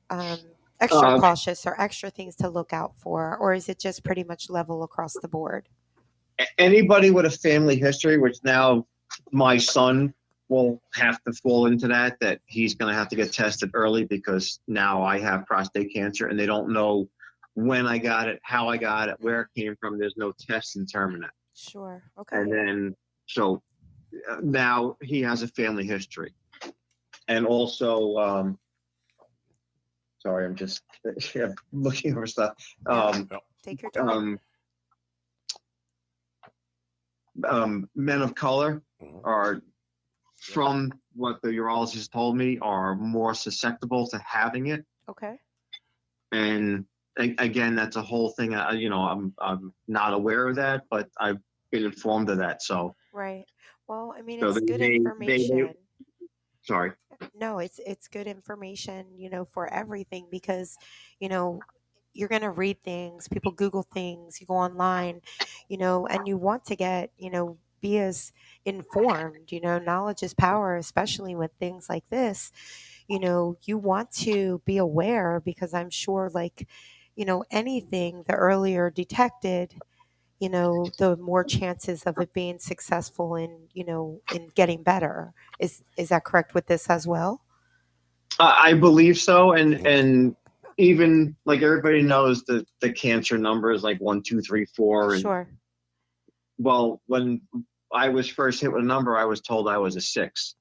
[0.10, 0.40] um,
[0.80, 4.24] extra Uh, cautious or extra things to look out for, or is it just pretty
[4.24, 5.68] much level across the board?
[6.58, 8.86] Anybody with a family history which now
[9.32, 10.14] my son
[10.50, 14.04] will have to fall into that that he's going to have to get tested early
[14.06, 17.08] because now i have prostate cancer and they don't know
[17.56, 20.74] when i got it how i got it where it came from there's no test
[20.74, 22.02] to determine it Sure.
[22.20, 22.38] Okay.
[22.38, 22.96] and then
[23.28, 23.62] so
[24.30, 26.34] uh, now he has a family history
[27.28, 28.60] and also um
[30.20, 30.84] sorry i'm just
[31.36, 32.54] yeah, looking over stuff
[32.86, 33.28] um
[33.64, 34.10] Take your time.
[34.10, 34.40] um
[37.50, 39.22] um men of color Mhm.
[39.24, 39.62] are
[40.54, 45.38] from what the urologist told me are more susceptible to having it okay.
[46.32, 46.86] and
[47.20, 50.84] a- again that's a whole thing I, you know i'm i'm not aware of that
[50.90, 51.40] but i've
[51.72, 53.46] been informed of that so Right.
[53.88, 55.74] Well, I mean, So it's they- good they- they- information.
[56.64, 56.92] sorry
[57.34, 60.78] no it's it's good information you know for everything because
[61.20, 61.60] you know
[62.14, 65.22] you're going to read things people google things you go online
[65.70, 68.32] you know and you want to get you know be as
[68.66, 72.52] informed you know knowledge is power especially with things like this.
[73.08, 76.68] You know you want to be aware because i'm sure like
[77.16, 79.76] you know anything the earlier detected
[80.40, 85.34] you know the more chances of it being successful in you know in getting better.
[85.60, 87.42] Is is that correct with this as well?
[88.40, 89.86] I I believe so, and mm-hmm.
[89.86, 90.36] and
[90.78, 95.14] even like everybody knows that the cancer number is like one, two, three, four.
[95.14, 95.48] And, sure
[96.58, 97.42] Well, when
[97.94, 100.56] I was first hit with a number, I was told I was a six,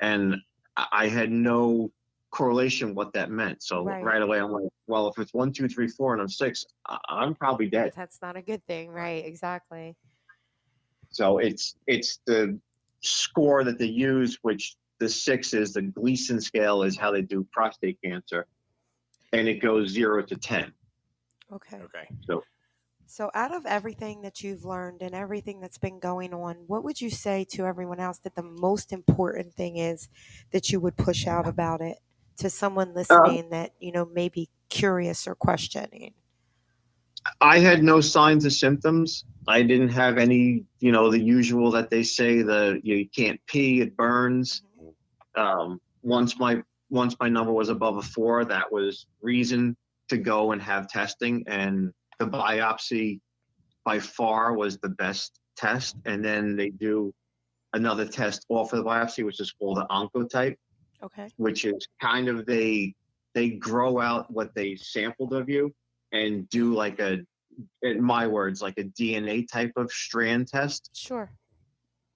[0.00, 0.36] and
[0.76, 1.90] I, I had no
[2.30, 3.62] correlation what that meant.
[3.62, 4.04] So Right.
[4.04, 4.22] right.
[4.22, 7.34] away, I'm like, well, if it's one, two, three, four, and I'm six, I, I'm
[7.34, 7.92] probably dead.
[7.96, 9.24] That's not a good thing, right?
[9.24, 9.96] Exactly.
[11.10, 12.58] So it's it's the
[13.00, 17.46] score that they use, which the six is the Gleason scale is how they do
[17.50, 18.46] prostate cancer,
[19.32, 20.72] and it goes zero to ten.
[21.52, 21.78] Okay.
[21.78, 22.08] Okay.
[22.22, 22.44] So,
[23.34, 27.10] out of everything that you've learned and everything that's been going on, what would you
[27.10, 30.08] say to everyone else that the most important thing is
[30.52, 31.98] that you would push out about it
[32.36, 36.14] to someone listening that, you know, may be curious or questioning?
[37.40, 39.24] I had no signs or symptoms.
[39.48, 43.80] I didn't have any, you know, the usual that they say the you can't pee,
[43.80, 44.62] it burns.
[45.34, 49.76] Um, once my once my number was above a four, that was reason
[50.10, 51.44] to go and have testing.
[51.46, 53.18] And the biopsy
[53.84, 55.96] by far was the best test.
[56.04, 57.12] And then they do
[57.72, 60.56] another test off of the biopsy, which is called the oncotype
[61.02, 61.28] Okay.
[61.38, 62.94] which is kind of they
[63.32, 65.72] they grow out what they sampled of you
[66.12, 67.20] and do like a
[67.80, 71.30] in my words like a DNA type of strand test Sure.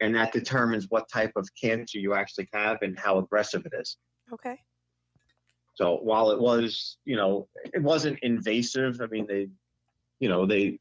[0.03, 3.97] and that determines what type of cancer you actually have and how aggressive it is.
[4.31, 4.61] Okay.
[5.77, 9.49] So while it was, you know, it wasn't invasive, I mean they
[10.25, 10.79] you know, they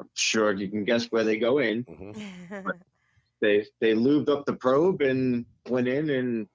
[0.00, 1.84] I'm sure you can guess where they go in.
[1.84, 2.16] Mhm.
[3.42, 6.48] They they lubed up the probe and went in and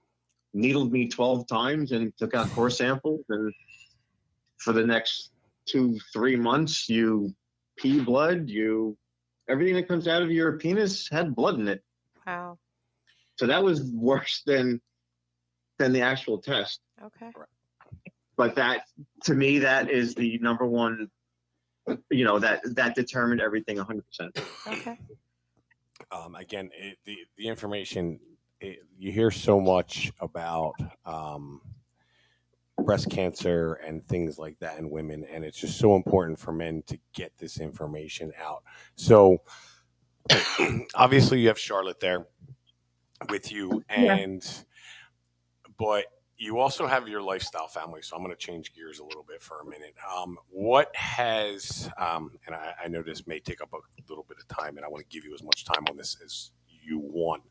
[0.55, 3.53] needled me 12 times and took out core samples and
[4.57, 5.29] for the next
[5.67, 7.31] two three months you
[7.77, 8.97] pee blood you
[9.47, 11.83] everything that comes out of your penis had blood in it
[12.25, 12.57] wow.
[13.37, 14.81] so that was worse than
[15.77, 17.29] than the actual test Okay.
[18.35, 18.85] but that
[19.25, 21.07] to me that is the number one
[22.09, 24.01] you know that that determined everything 100%
[24.67, 24.97] Okay.
[26.11, 28.19] um, again, it, the the information
[28.61, 30.73] it, you hear so much about
[31.05, 31.61] um,
[32.83, 36.83] breast cancer and things like that in women, and it's just so important for men
[36.87, 38.63] to get this information out.
[38.95, 39.41] So,
[40.95, 42.27] obviously, you have Charlotte there
[43.29, 44.15] with you, Yeah.
[44.15, 44.63] and
[45.77, 46.05] but
[46.39, 48.01] you also have your lifestyle family.
[48.01, 49.93] So I'm going to change gears a little bit for a minute.
[50.17, 54.37] Um, what has, um, and I, I know this may take up a little bit
[54.39, 56.99] of time, and I want to give you as much time on this as you
[56.99, 57.43] want.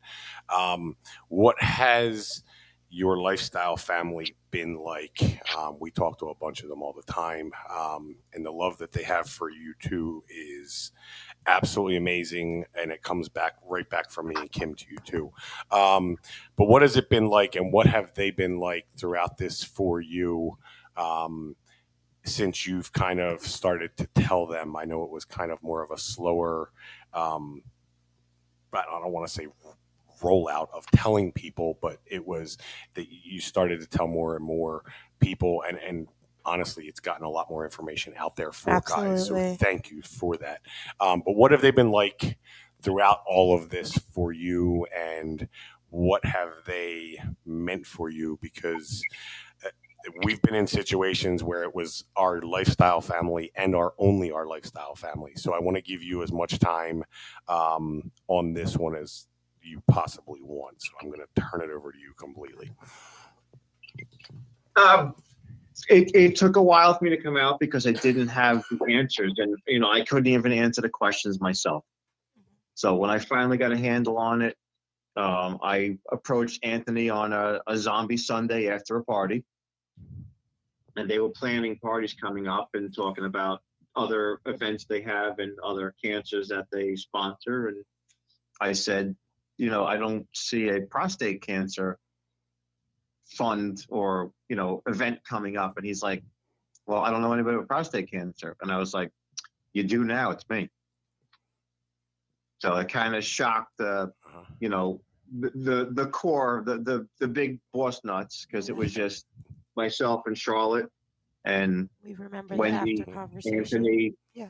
[0.53, 0.97] Um,
[1.27, 2.43] what has
[2.89, 5.41] your lifestyle family been like?
[5.57, 8.77] Um, we talk to a bunch of them all the time, um, and the love
[8.79, 10.91] that they have for you too is
[11.45, 15.31] absolutely amazing, and it comes back right back from me and Kim to you too.
[15.71, 16.17] Um,
[16.55, 20.01] but what has it been like, and what have they been like throughout this for
[20.01, 20.57] you?
[20.97, 21.55] Um,
[22.25, 25.83] since you've kind of started to tell them, I know it was kind of more
[25.83, 26.71] of a slower,
[27.13, 27.63] um,
[28.71, 29.47] but I don't want to say
[30.21, 32.57] rollout of telling people, but it was
[32.95, 34.83] that you started to tell more and more
[35.19, 36.07] people, and and
[36.45, 39.25] honestly, it's gotten a lot more information out there for guys.
[39.27, 40.61] So thank you for that.
[40.99, 42.37] Um, but what have they been like
[42.81, 45.47] throughout all of this for you, and
[45.89, 48.37] what have they meant for you?
[48.41, 49.07] Because
[49.65, 49.69] uh,
[50.23, 54.95] we've been in situations where it was our lifestyle family and our only our lifestyle
[54.95, 55.33] family.
[55.35, 57.03] So I want to give you as much time
[57.47, 59.27] um, on this one as
[59.63, 60.81] you possibly want.
[60.81, 62.71] So I'm going to turn it over to you completely.
[64.75, 65.15] Um,
[65.87, 68.93] it, it took a while for me to come out because I didn't have the
[68.93, 71.83] answers, and you know I couldn't even answer the questions myself.
[72.75, 74.55] So when I finally got a handle on it,
[75.15, 79.43] um, I approached Anthony on a, a zombie Sunday after a party,
[80.95, 83.61] and they were planning parties coming up and talking about
[83.95, 87.67] other events they have and other cancers that they sponsor.
[87.67, 87.83] And
[88.61, 89.15] I said,
[89.59, 91.99] you know, I don't see a prostate cancer
[93.25, 96.23] fund or you know event coming up and he's like
[96.87, 99.11] well i don't know anybody with prostate cancer and i was like
[99.73, 100.67] you do now it's me
[102.57, 104.41] so it kind of shocked the Uh-huh.
[104.59, 104.99] you know
[105.41, 109.27] the the, the core the, the the big boss nuts because it was just
[109.75, 110.89] myself and charlotte
[111.45, 113.59] and We remember Wendy, the after conversation.
[113.59, 114.47] anthony Yeah.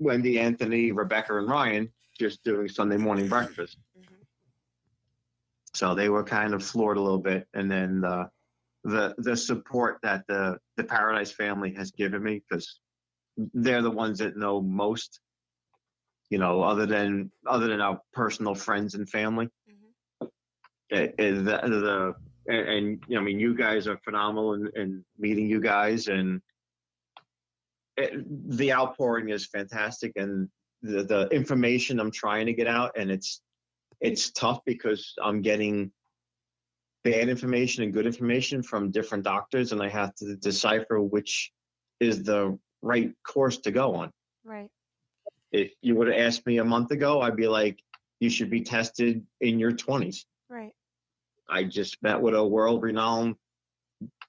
[0.00, 3.78] wendy anthony rebecca and ryan just doing sunday morning breakfast.
[5.76, 7.46] So they were kind of floored a little bit.
[7.52, 8.30] And then the
[8.84, 12.80] the the support that the the paradise family has given me because
[13.52, 15.20] they're the ones that know most
[16.30, 19.50] you know other than other than our personal friends and family.
[20.92, 22.14] Eh, the, the
[22.48, 26.08] and, and you know, I mean you guys are phenomenal in, in meeting you guys.
[26.08, 26.40] And
[27.98, 28.24] it,
[28.56, 30.12] the outpouring is fantastic.
[30.16, 30.48] And
[30.80, 33.42] the, the information I'm trying to get out and it's
[34.00, 35.90] it's tough because I'm getting
[37.04, 41.52] bad information and good information from different doctors, and I have to decipher which
[42.00, 44.10] is the right course to go on.
[44.44, 44.70] Right.
[45.52, 47.78] If you would have asked me a month ago, I'd be like,
[48.20, 50.24] you should be tested in your 20s.
[50.48, 50.72] Right.
[51.48, 53.36] I just met with a world renowned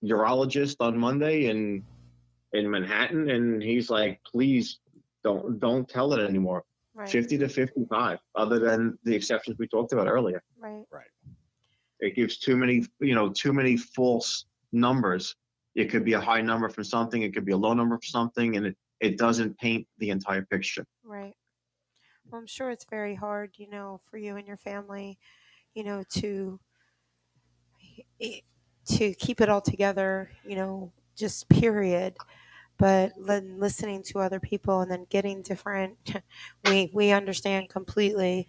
[0.03, 1.83] urologist on Monday in
[2.53, 4.79] in Manhattan, and he's like, please
[5.23, 6.63] don't don't tell it anymore.
[6.97, 7.07] Right.
[7.07, 10.41] 50 to 55, other than the exceptions we talked about earlier.
[10.57, 10.83] Right.
[10.91, 11.05] Right.
[11.99, 15.35] It gives too many, you know, too many false numbers.
[15.75, 18.07] It could be a high number from something, it could be a low number for
[18.07, 20.87] something, and it, it doesn't paint the entire picture.
[21.03, 21.35] Right.
[22.31, 25.19] Well, I'm sure it's very hard, you know, for you and your family,
[25.75, 26.59] you know, to
[28.19, 28.39] eh,
[28.87, 32.15] to keep it all together, you know, just period.
[32.77, 35.97] But listening to other people and then getting different,
[36.63, 38.47] we we understand completely,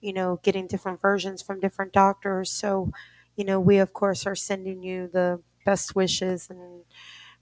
[0.00, 2.50] you know, getting different versions from different doctors.
[2.52, 2.92] So,
[3.36, 6.84] you know, we of course are sending you the best wishes and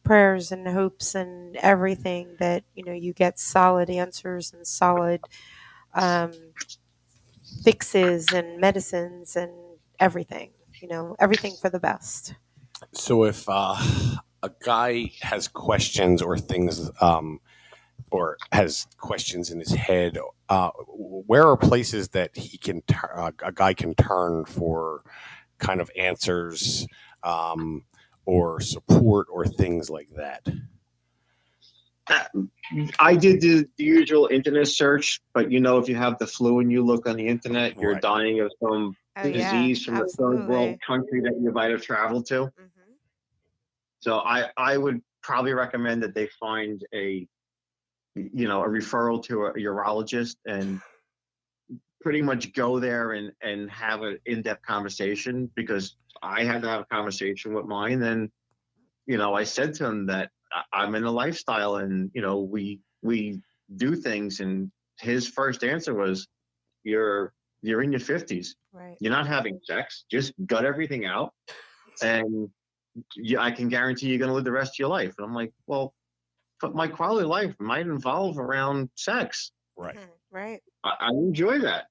[0.04, 5.20] prayers and hopes and everything that you know you get solid answers and solid
[5.94, 6.54] um,
[7.64, 9.52] fixes and medicines and
[10.00, 12.34] everything you know everything for the best
[12.94, 13.76] So if uh,
[14.42, 17.40] a guy has questions or things, um,
[18.10, 20.18] or has questions in his head,
[20.48, 25.02] uh, where are places that he can, tur- uh, a guy can turn for
[25.58, 26.86] kind of answers
[27.22, 27.84] um,
[28.26, 30.46] or support or things like that?
[32.98, 36.58] I did the, the usual internet search, but you know, if you have the flu
[36.58, 38.02] and you look on the internet, you're Right.
[38.02, 41.80] dying of some oh yeah disease from a third world country that you might have
[41.82, 42.34] traveled to.
[42.46, 42.50] Mhm.
[44.02, 47.26] So I, I would probably recommend that they find a,
[48.16, 50.80] you know, a referral to a urologist and
[52.00, 56.80] pretty much go there and, and have an in-depth conversation because I had to have
[56.80, 58.02] a conversation with mine.
[58.02, 58.28] And,
[59.06, 60.30] you know, I said to him that
[60.72, 63.40] I'm in a lifestyle and, you know, we, we
[63.76, 64.40] do things.
[64.40, 66.26] And his first answer was,
[66.82, 67.32] you're,
[67.62, 70.04] you're in your fifties right you're not having sex.
[70.10, 71.32] Just gut everything out,
[72.02, 72.50] and
[73.38, 75.14] I can guarantee you're going to live the rest of your life.
[75.18, 75.94] And I'm like, well,
[76.60, 79.52] but my quality of life might involve around sex.
[79.76, 79.96] Right.
[79.96, 80.08] Mhm.
[80.30, 81.86] right I, I enjoy that.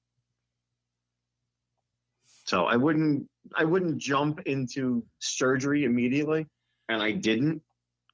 [2.44, 6.46] So I wouldn't, I wouldn't jump into surgery immediately,
[6.88, 7.62] and I didn't,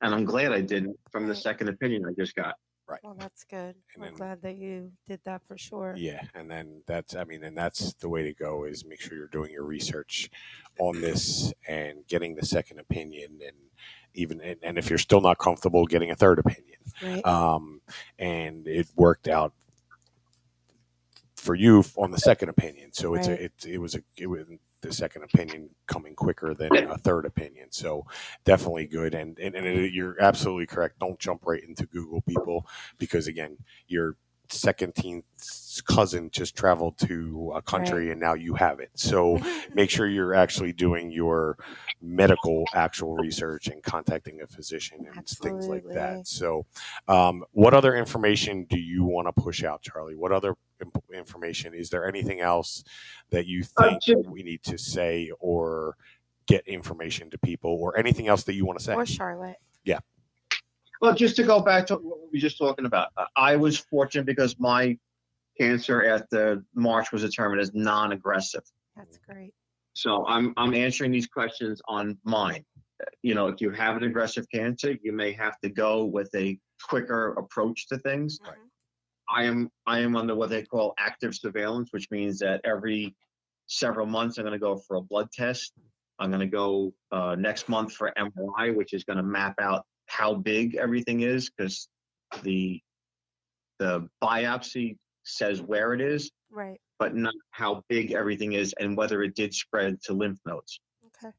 [0.03, 2.55] and I'm glad I didn't from the second opinion I just got.
[3.03, 3.75] Well that's good.
[3.95, 5.95] And we're then- glad that you did that for sure.
[5.97, 9.17] Yeah, and then that's I mean, and that's the way to go is make sure
[9.17, 10.31] you're doing your research
[10.79, 13.57] on this and getting the second opinion, and
[14.15, 16.79] even and, and if you're still not comfortable, getting a third opinion.
[17.03, 17.25] right.
[17.27, 17.81] Um,
[18.19, 19.53] and it worked out
[21.37, 23.39] for you on the second opinion, so it's Right.
[23.41, 24.47] a, it it was a it was
[24.81, 27.69] the second opinion coming quicker than a third opinion.
[27.71, 28.07] So
[28.45, 30.99] definitely good, and and, and you're absolutely correct.
[30.99, 32.67] Don't jump right into Google people
[32.99, 34.17] because again, your
[34.51, 34.95] second
[35.87, 38.91] cousin just traveled to a country and now you have it.
[38.95, 39.39] So
[39.75, 41.59] make sure you're actually doing your
[42.01, 46.27] medical actual research and contacting a physician and things like that.
[46.27, 46.67] So,
[47.07, 50.17] um, what other information do you want to push out, Charlie?
[50.17, 50.55] What other
[51.13, 51.75] information?
[51.75, 52.85] Is there anything else
[53.31, 55.97] that you Uh, think just- we need to say or
[56.47, 58.95] get information to people or anything else that you want to say?
[58.95, 60.01] or charlotte Yeah.
[61.01, 63.79] Well, just to go back to what we were just talking about, uh, I was
[63.79, 64.99] fortunate because my
[65.57, 68.63] cancer at the March was determined as non-aggressive.
[68.97, 69.55] that's great
[69.95, 72.65] So I'm I'm answering these questions on mine.
[73.01, 76.33] Uh, You know, if you have an aggressive cancer, you may have to go with
[76.35, 78.39] a quicker approach to things.
[78.41, 78.68] Mhm.
[79.31, 83.15] I am I am under what they call active surveillance, which means that every
[83.67, 85.73] several months I'm going to go for a blood test.
[86.19, 89.85] I'm going to go uh, next month for MRI, which is going to map out
[90.07, 91.89] how big everything is because
[92.43, 92.81] the
[93.79, 99.23] the biopsy says where it is, right but not how big everything is and whether
[99.23, 100.81] it did spread to lymph nodes.
[101.07, 101.33] okay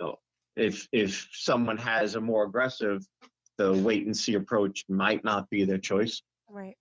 [0.00, 0.18] So
[0.56, 3.00] If if someone has a more aggressive,
[3.58, 6.20] the wait and see approach might not be their choice.
[6.50, 6.76] right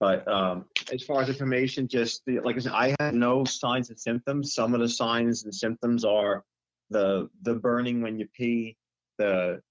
[0.00, 3.90] But um, as far as information, just the, like I said, I had no signs
[3.90, 4.54] and symptoms.
[4.54, 6.44] Some of the signs and symptoms are
[6.90, 8.76] the the burning when you pee,
[9.18, 9.62] the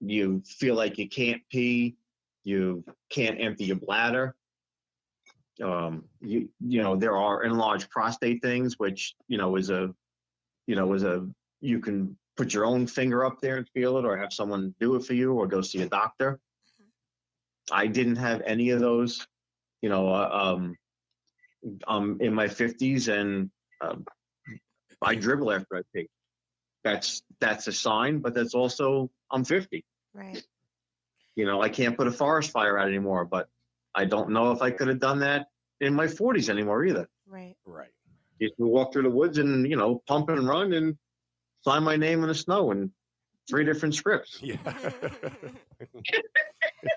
[0.00, 1.96] you feel like you can't pee,
[2.44, 4.34] you can't empty your bladder.
[5.62, 9.94] Um, you you know there are enlarged prostate things, which you know is a
[10.66, 11.28] you know is a
[11.60, 14.96] you can put your own finger up there and feel it, or have someone do
[14.96, 16.40] it for you, or go see a doctor.
[17.70, 19.26] I didn't have any of those
[19.86, 20.76] you know, uh, um,
[21.86, 24.04] I'm in my 50s and um,
[25.00, 26.08] I dribble after I pee.
[26.82, 29.84] That's that's a sign, but that's also I'm 50.
[30.12, 30.44] Right.
[31.36, 33.46] You know, I can't put a forest fire out anymore, but
[33.94, 35.46] I don't know if I could have done that
[35.80, 37.08] in my 40s anymore either.
[37.28, 37.54] Right.
[37.64, 37.92] Right.
[38.40, 40.98] You can walk through the woods and you know pump and run and
[41.62, 42.90] sign my name in the snow in
[43.48, 44.40] three different scripts.
[44.42, 44.56] Yeah.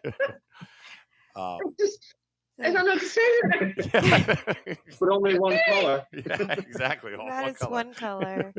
[1.36, 2.16] um, Just,
[2.62, 4.60] I don't know what to say that.
[4.68, 4.76] yeah.
[5.00, 6.06] But only one color.
[6.14, 7.14] Yeah, exactly.
[7.14, 7.72] All That one is color.
[7.72, 8.54] one color.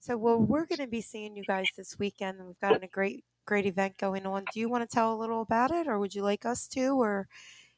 [0.00, 2.86] so, well, we're going to be seeing you guys this weekend, and we've got a
[2.86, 4.44] great, great event going on.
[4.52, 7.00] Do you want to tell a little about it, or would you like us to,
[7.00, 7.26] or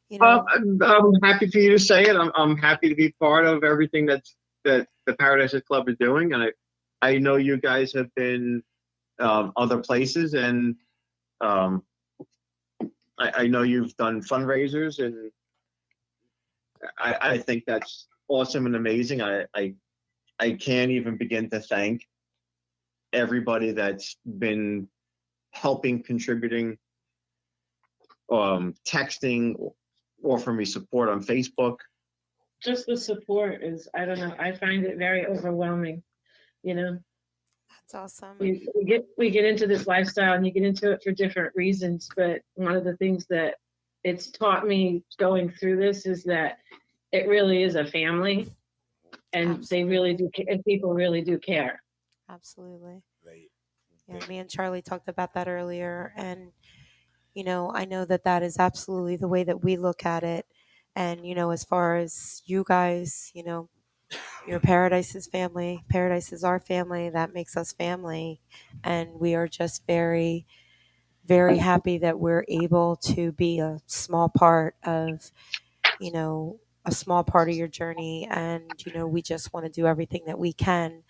[0.09, 0.27] you know?
[0.27, 2.17] Well, I'm, I'm happy for you to say it.
[2.17, 4.35] I'm, I'm happy to be part of everything that's
[4.65, 6.53] that the Paradise Club is doing, and I
[7.01, 8.63] I know you guys have been
[9.19, 10.77] um, other places, and
[11.41, 11.83] um,
[13.19, 15.31] I, I know you've done fundraisers, and
[16.99, 19.23] I, I think that's awesome and amazing.
[19.23, 19.75] I, I
[20.39, 22.07] I can't even begin to thank
[23.13, 24.89] everybody that's been
[25.51, 26.79] helping, contributing,
[28.31, 29.73] um, texting,
[30.23, 31.79] offering me support on Facebook.
[32.63, 36.03] Just the support is, I don't know, I find it very overwhelming.
[36.63, 36.99] You know,
[37.91, 38.37] That's awesome.
[38.39, 41.55] we, we get we get into this lifestyle and you get into it for different
[41.57, 43.55] reasons, but one of the things that
[44.05, 46.59] it's taught me going through this is that
[47.13, 48.51] it really is a family,
[49.33, 51.83] and they really do, ca- and people really do care.
[52.29, 53.03] Absolutely.
[53.25, 53.49] They-
[54.07, 56.53] Yeah, me and Charlie talked about that earlier, and
[57.35, 60.47] you know, I know that that is absolutely the way that we look at it.
[60.95, 63.69] And you know, as far as you guys, you know,
[64.47, 64.61] your
[65.15, 67.11] is family, Paradise is our family.
[67.11, 68.41] That makes us family,
[68.85, 70.47] and we are just very,
[71.27, 75.31] very happy that we're able to be a small part of,
[76.01, 78.27] you know, a small part of your journey.
[78.31, 81.03] And you know, we just want to do everything that we can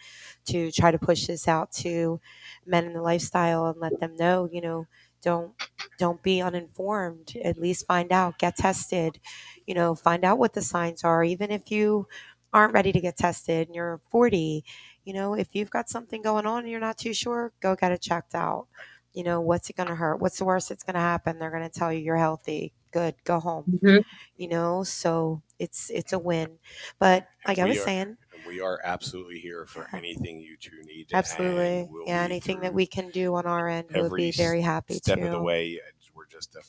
[0.46, 2.20] to try to push this out to
[2.66, 4.86] men in the lifestyle and let them know, you know,
[5.22, 5.53] don't
[5.99, 7.34] don't be uninformed.
[7.44, 9.20] At least find out, get tested,
[9.66, 11.24] you know, find out what the signs are.
[11.24, 12.07] Even if you
[12.53, 14.64] aren't ready to get tested and you're 40,
[15.05, 17.92] you know, if you've got something going on and you're not too sure, go get
[17.92, 18.66] it checked out.
[19.14, 20.20] You know, what's it going to hurt?
[20.20, 21.38] What's the worst that's going to happen?
[21.38, 22.72] They're going to tell you you're healthy.
[22.92, 23.64] Good, go home.
[23.82, 24.03] Mhm.
[24.36, 26.59] You know, so it's it's a win.
[26.99, 31.09] But like I was are- saying, we are absolutely here for anything you two need.
[31.12, 31.86] Absolutely.
[31.90, 35.18] we'll yeah, anything that we can do on our end, we'll be very happy step
[35.18, 35.24] to.
[35.26, 35.78] of the way.
[36.14, 36.62] We're just a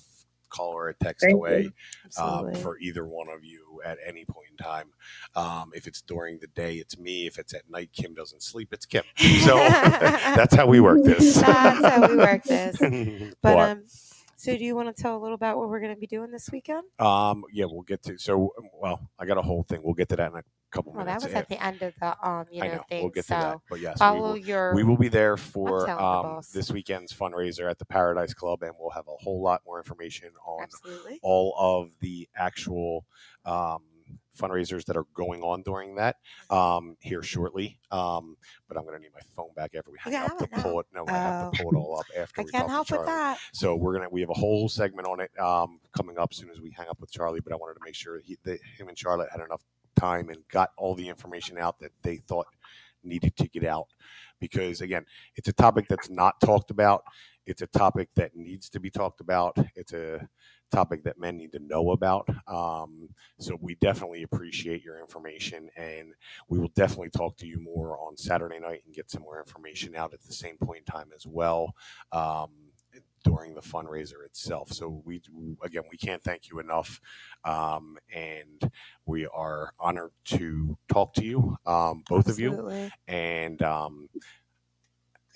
[0.49, 1.71] call or a text Thank away
[2.19, 4.89] um, for either one of you at any point in time.
[5.35, 7.27] Um, if it's during the day, it's me.
[7.27, 8.69] If it's at night, Kim doesn't sleep.
[8.73, 9.03] It's Kim.
[9.39, 11.35] So that's how we work this.
[11.35, 12.77] That's how we work this.
[13.41, 13.83] but um,
[14.35, 16.31] so do you want to tell a little about what we're going to be doing
[16.31, 16.83] this weekend?
[16.99, 18.17] um, yeah, we'll get to.
[18.17, 19.81] So, well, I got a whole thing.
[19.83, 21.25] We'll get to that in a couple Well, that minutes.
[21.25, 22.83] was at the end of the um, you know, know.
[22.89, 23.03] thing.
[23.03, 23.57] We'll get so to that.
[23.69, 24.75] But yes, we follow will, your.
[24.75, 28.91] we will be there for um, this weekend's fundraiser at the Paradise Club, and we'll
[28.91, 31.19] have a whole lot more information on absolutely.
[31.23, 33.05] all of the actual
[33.45, 33.81] um,
[34.39, 36.17] fundraisers that are going on during that
[36.49, 37.79] um, here shortly.
[37.91, 40.49] Um, but I'm going to need my phone back after we hang You up have
[40.49, 40.85] to pull it.
[40.93, 43.37] No, I have to pull it all up after I we can't help with that.
[43.53, 46.49] So we're gonna we have a whole segment on it um, coming up as soon
[46.49, 47.41] as we hang up with Charlie.
[47.41, 49.61] But I wanted to make sure he, that him and Charlotte had enough
[49.95, 52.47] time and got all the information out that they thought
[53.03, 53.87] needed to get out
[54.39, 57.03] because again, it's a topic that's not talked about.
[57.45, 59.57] It's a topic that needs to be talked about.
[59.75, 60.27] It's a
[60.71, 62.29] topic that men need to know about.
[62.47, 63.09] Um,
[63.39, 66.13] so we definitely appreciate your information, and
[66.47, 69.95] we will definitely talk to you more on Saturday night and get some more information
[69.95, 71.73] out at the same point in time as well.
[72.11, 72.49] Um,
[73.23, 74.71] during the fundraiser itself.
[74.71, 75.21] So we
[75.63, 76.99] again we can't thank you enough,
[77.43, 78.71] um, and
[79.05, 84.09] we are honored to talk to you, um, both of you, and um,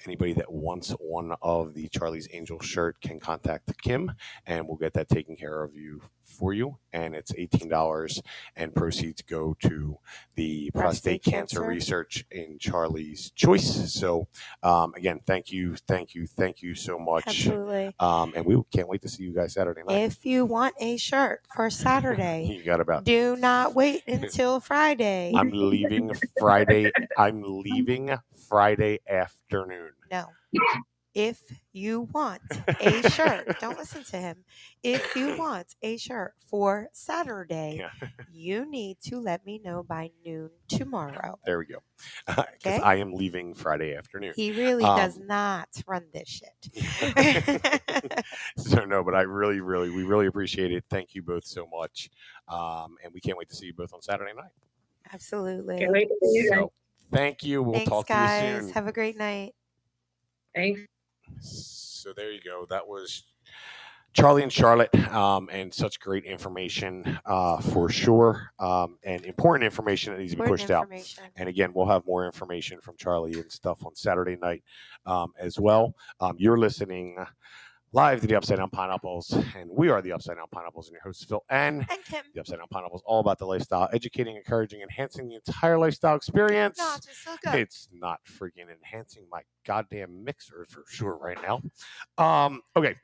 [0.05, 4.11] anybody that wants one of the Charlie's Angel shirt can contact Kim,
[4.45, 6.78] and we'll get that taken care of you for you.
[6.91, 8.21] And it's eighteen dollars,
[8.55, 9.97] and proceeds go to
[10.36, 11.55] the prostate, Prostate cancer.
[11.61, 11.67] cancer.
[11.69, 13.91] research in Charlie's choice.
[13.93, 14.28] So
[14.61, 17.26] um, again, thank you, thank you, thank you so much.
[17.28, 17.95] Absolutely.
[17.99, 20.03] Um, and we can't wait to see you guys Saturday night.
[20.03, 23.03] If you want a shirt for Saturday, you got about.
[23.05, 25.34] do not wait until Friday.
[25.36, 26.91] I'm leaving Friday.
[27.17, 28.15] I'm leaving
[28.47, 29.91] Friday afternoon.
[30.11, 30.28] No.
[31.16, 31.41] If
[31.74, 32.41] you want
[32.82, 34.43] a shirt, don't listen to him.
[34.82, 38.07] If you want a shirt for Saturday, Yeah.
[38.32, 41.38] you need to let me know by noon tomorrow.
[41.45, 41.78] There we go.
[42.26, 42.80] Because Okay.
[42.80, 44.34] I am leaving Friday afternoon.
[44.36, 46.74] He really does Um, not run this shit.
[48.57, 50.84] so no, but I really, really, we really appreciate it.
[50.89, 52.09] Thank you both so much,
[52.47, 54.51] um, and we can't wait to see you both on Saturday night.
[55.14, 55.78] Absolutely.
[55.80, 56.59] Can't wait to see you guys.
[56.59, 56.72] So
[57.11, 57.61] Thank you.
[57.61, 58.41] We'll Thanks, talk guys.
[58.41, 58.70] to you soon.
[58.74, 59.53] Have a great night.
[60.55, 60.82] Thanks.
[61.39, 62.65] So there you go.
[62.69, 63.23] That was
[64.13, 70.13] Charlie and Charlotte, um, and such great information uh, for sure, um, and important information
[70.13, 70.88] that needs to be pushed out.
[71.36, 74.63] And again, we'll have more information from Charlie and stuff on Saturday night
[75.07, 75.95] um, as well.
[76.19, 77.17] Um, you're listening
[77.93, 81.01] live to the Upside Down Pineapples, and we are the Upside Down Pineapples, and your
[81.03, 84.81] hosts Phil and And Kim, the Upside Down Pineapples, all about the lifestyle, educating, encouraging,
[84.81, 86.79] enhancing the entire lifestyle experience.
[86.79, 87.55] no, just so good.
[87.55, 91.61] It's not freaking enhancing my goddamn mixer for sure right now.
[92.17, 92.95] Um, okay.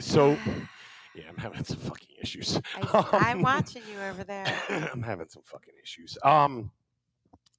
[0.00, 0.30] So
[1.14, 2.60] yeah, I'm having some fucking issues.
[2.80, 4.46] I Um, watching you over there.
[4.92, 6.16] I'm having some fucking issues.
[6.22, 6.70] Um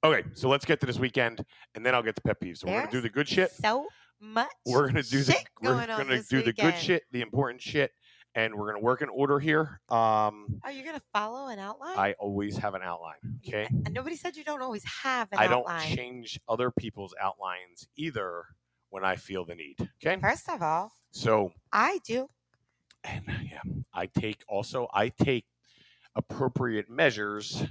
[0.02, 1.44] okay, so let's get to this weekend
[1.74, 2.58] and then I'll get to pet peeves.
[2.58, 3.50] So we're gonna do the good shit.
[3.52, 3.88] So
[4.20, 4.48] much.
[4.66, 7.92] We're gonna do the we're going gonna do the good shit, the important shit,
[8.34, 9.80] and we're gonna work in order here.
[9.88, 11.98] Um Oh, you're gonna follow an outline?
[11.98, 13.16] I always have an outline.
[13.46, 13.66] Okay.
[13.70, 15.48] And nobody said you don't always have an outline
[15.80, 18.44] I don't change other people's outlines either
[18.90, 19.76] when I feel the need.
[20.04, 20.20] Okay.
[20.20, 22.28] First of all, So, I do.
[23.04, 23.60] and yeah,
[23.94, 25.46] I take also I take
[26.16, 27.64] appropriate measures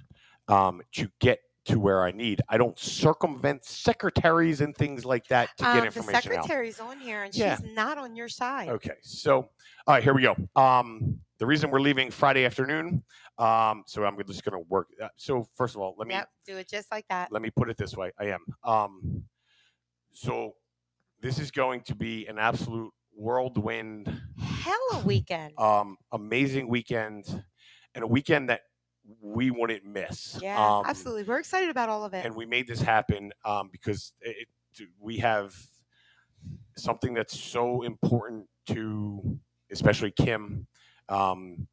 [0.48, 1.40] um, to get
[1.70, 2.42] to where I need.
[2.50, 6.44] I don't circumvent secretaries and things like that to Um, get the information out.
[6.44, 7.58] secretary's on here, and Yeah.
[7.58, 8.70] she's not on your side.
[8.70, 9.50] Okay, so all
[9.96, 10.36] right, here we go.
[10.56, 13.04] Um, the reason we're leaving Friday afternoon,
[13.38, 14.88] um, so I'm just going to work.
[15.02, 17.32] Uh, so first of all, let me Yep, do it just like that.
[17.32, 19.24] let me put it this way i am um
[20.12, 20.56] so
[21.22, 24.08] this is going to be an absolute whirlwind
[24.38, 25.58] Hella weekend.
[25.60, 27.44] um amazing weekend
[27.96, 28.62] and a weekend that
[29.22, 31.24] we wouldn't miss yeah, um, absolutely.
[31.24, 32.26] We're excited about all of it.
[32.26, 34.48] and we made this happen um because it, it-
[35.02, 35.54] we have
[36.78, 39.38] something that's so important to
[39.72, 40.66] especially kim
[41.10, 41.68] um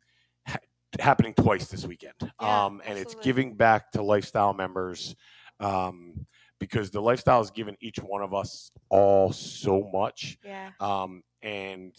[0.47, 0.59] ha-
[0.99, 5.14] happening twice this weekend Yeah, um and it's giving back to lifestyle members
[5.61, 6.26] um
[6.59, 10.70] because the lifestyle has given each one of us all so much yeah.
[10.80, 11.93] um and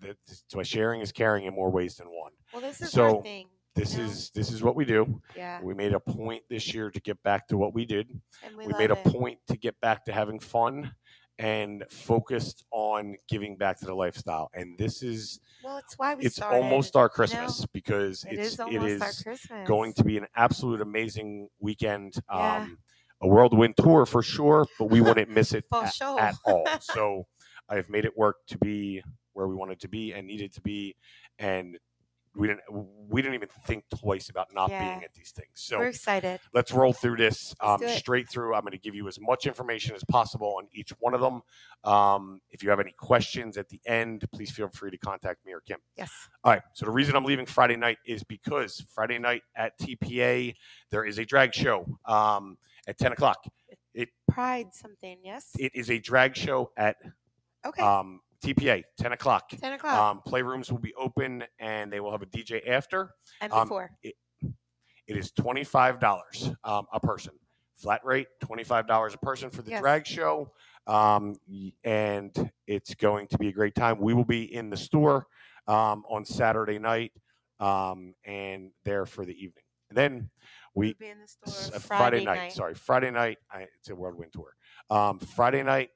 [0.00, 0.14] the,
[0.48, 3.46] so sharing is caring in more ways than one Well, this is so our thing.
[3.76, 7.00] This is this is what we do Yeah, we made a point this year to
[7.00, 8.08] get back to what we did
[8.42, 9.04] and we, we, made a it.
[9.04, 10.92] point to get back to having fun
[11.38, 16.24] and focused on giving back to the lifestyle and this is Well, it's why we
[16.24, 16.56] it's started.
[16.56, 17.14] almost our you know?
[17.14, 19.68] christmas because It it's is almost it our Christmas.
[19.68, 22.56] going to be an absolute amazing weekend Yeah.
[22.56, 22.78] um
[23.22, 26.18] a whirlwind tour for sure but we wouldn't miss it at, sure.
[26.20, 27.26] at all so
[27.68, 29.02] i've made it work to be
[29.34, 30.96] where we wanted to be and needed to be
[31.38, 31.76] and
[32.36, 32.60] we didn't
[33.08, 34.84] we didn't even think twice about not Yeah.
[34.90, 36.40] being at these things so We're excited.
[36.52, 38.54] let's roll through this um, straight through.
[38.54, 41.42] I'm going to give you as much information as possible on each one of them.
[41.84, 45.52] Um, if you have any questions at the end, please feel free to contact me
[45.52, 45.78] or Kim.
[45.96, 46.10] Yes.
[46.44, 46.62] All right.
[46.74, 50.54] So the reason I'm leaving Friday night is because Friday night at TPA
[50.90, 53.38] there is a drag show um, at 10 o'clock.
[53.94, 55.18] It Pride something.
[55.22, 55.50] Yes.
[55.58, 56.96] It is a drag show at
[57.64, 57.82] Okay.
[57.82, 59.48] um, TPA 10 o'clock.
[59.50, 63.10] Ten o'clock Um, playrooms will be open and they will have a DJ after.
[63.40, 63.90] and um, before.
[64.02, 67.32] It is twenty five dollars um, a person,
[67.76, 69.80] flat rate, twenty five dollars a person for the Yes.
[69.80, 70.50] drag show,
[70.88, 71.36] um,
[71.84, 74.00] and it's going to be a great time.
[74.00, 75.26] We will be in the store
[75.68, 77.12] um, on Saturday night
[77.60, 79.62] um, and there for the evening.
[79.90, 80.30] And then
[80.74, 82.52] we We'll be in the store uh, Friday, night, night.
[82.52, 83.38] Sorry, Friday night.
[83.48, 84.56] I, it's a whirlwind tour.
[84.90, 85.90] Um, Friday night.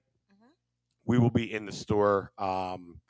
[1.05, 2.33] We will be in the store.
[2.39, 3.01] Um,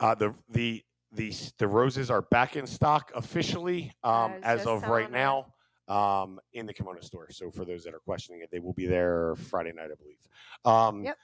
[0.00, 0.82] uh, the the
[1.12, 5.46] the the roses are back in stock officially um, as of right now
[5.88, 7.28] um, in the kimono store.
[7.30, 10.18] So for those that are questioning it, they will be there Friday night, I believe.
[10.64, 11.16] Um, Yep.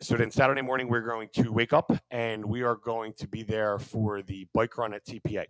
[0.00, 3.42] So then Saturday morning we're going to wake up and we are going to be
[3.42, 5.44] there for the bike run at TPA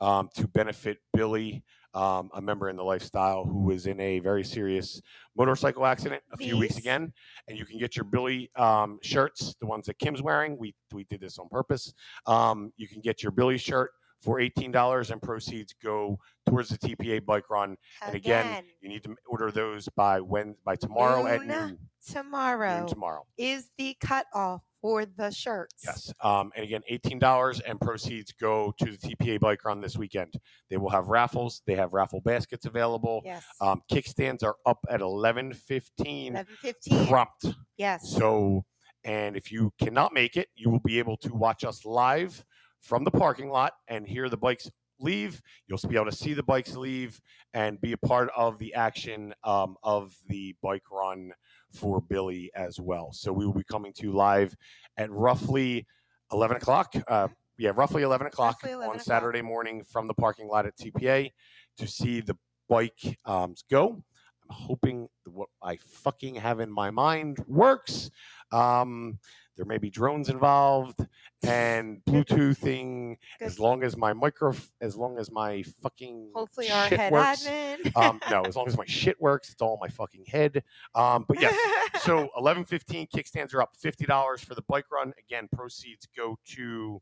[0.00, 1.62] um, to benefit Billy,
[1.96, 5.00] um, a member in the lifestyle who was in a very serious
[5.36, 7.12] motorcycle accident a few weeks again.
[7.48, 10.58] And you can get your Billy um, shirts, the ones that Kim's wearing.
[10.58, 11.92] We we did this on purpose.
[12.26, 13.90] Um, you can get your Billy shirt
[14.20, 17.76] for eighteen dollars, and proceeds go towards the TPA bike run.
[18.02, 21.78] And again, you need to order those by when by tomorrow at Noon noon.
[22.06, 23.26] tomorrow Noon tomorrow.
[23.38, 25.82] is the cutoff for the shirts.
[25.84, 26.12] Yes.
[26.22, 30.34] Um, and again, eighteen dollars, and proceeds go to the TPA bike run this weekend.
[30.70, 31.62] They will have raffles.
[31.66, 33.22] They have raffle baskets available.
[33.24, 33.44] Yes.
[33.60, 37.06] Um, kickstands are up at eleven fifteen Eleven fifteen.
[37.06, 37.46] prompt.
[37.76, 38.08] Yes.
[38.10, 38.64] So,
[39.04, 42.44] and if you cannot make it, you will be able to watch us live
[42.82, 44.70] from the parking lot and hear the bikes
[45.00, 45.42] leave.
[45.66, 47.20] You'll be able to see the bikes leave
[47.52, 51.32] and be a part of the action um, of the bike run
[51.76, 53.12] for Billy as well.
[53.12, 54.54] So we will be coming to you live
[54.96, 55.86] at roughly
[56.32, 56.94] 11 o'clock.
[57.06, 59.06] Uh, yeah, roughly 11 o'clock Roughly 11 on o'clock.
[59.06, 61.30] Saturday morning from the parking lot at TPA
[61.78, 62.36] to see the
[62.68, 64.02] bike um, go.
[64.48, 68.10] I'm hoping what I fucking have in my mind works.
[68.52, 69.18] Um,
[69.56, 71.00] there may be drones involved
[71.42, 73.16] and Bluetoothing.
[73.38, 73.44] Good.
[73.46, 77.46] As long as my micro, as long as my fucking Hopefully, our head works.
[77.46, 77.96] admin.
[77.96, 80.62] Um, no, as long as my shit works, it's all my fucking head.
[80.94, 81.56] Um, but yes,
[82.02, 85.12] so eleven fifteen kickstands are up fifty dollars for the bike run.
[85.18, 87.00] Again, proceeds go to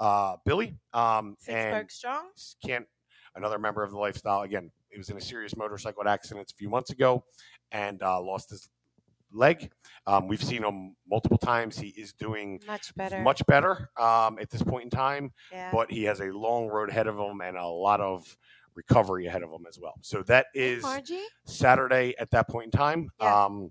[0.00, 0.76] uh, Billy.
[0.92, 2.24] Um, and Sixburg strong.
[2.64, 2.86] can't
[3.36, 4.70] another member of the lifestyle again.
[4.90, 7.24] He was in a serious motorcycle accident a few months ago
[7.72, 8.68] and uh, lost his
[9.34, 9.70] leg.
[10.06, 11.78] Um, we've seen him multiple times.
[11.78, 13.20] He is doing Much better.
[13.20, 15.70] much better um, at this point in time, Yeah.
[15.72, 18.36] but he has a long road ahead of him and a lot of
[18.74, 19.94] recovery ahead of him as well.
[20.02, 20.84] So that is.
[21.46, 23.10] Saturday at that point in time.
[23.20, 23.44] Yeah.
[23.44, 23.70] Um,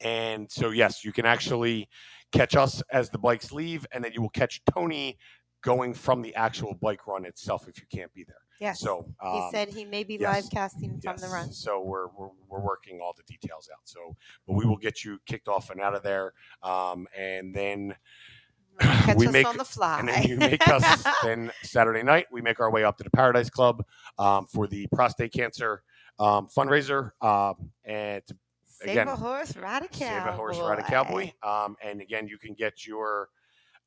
[0.00, 1.88] and so, yes, you can actually
[2.32, 5.18] catch us as the bikes leave, and then you will catch Tony
[5.62, 8.36] going from the actual bike run itself if you can't be there.
[8.60, 8.80] Yes.
[8.80, 11.50] So he um, said he may be yes, live casting from the run.
[11.50, 13.80] So we're, we're we're working all the details out.
[13.84, 17.96] So, but we will get you kicked off and out of there, um, and then
[18.80, 20.00] Catch we us make on the fly.
[20.00, 23.10] and then you make us then Saturday night we make our way up to the
[23.10, 23.84] Paradise Club
[24.18, 25.82] um, for the prostate cancer
[26.18, 30.06] um, fundraiser um, and to Save again, a horse, ride a cowboy.
[30.06, 31.30] save a horse, ride a cowboy.
[31.42, 33.28] Um, and again, you can get your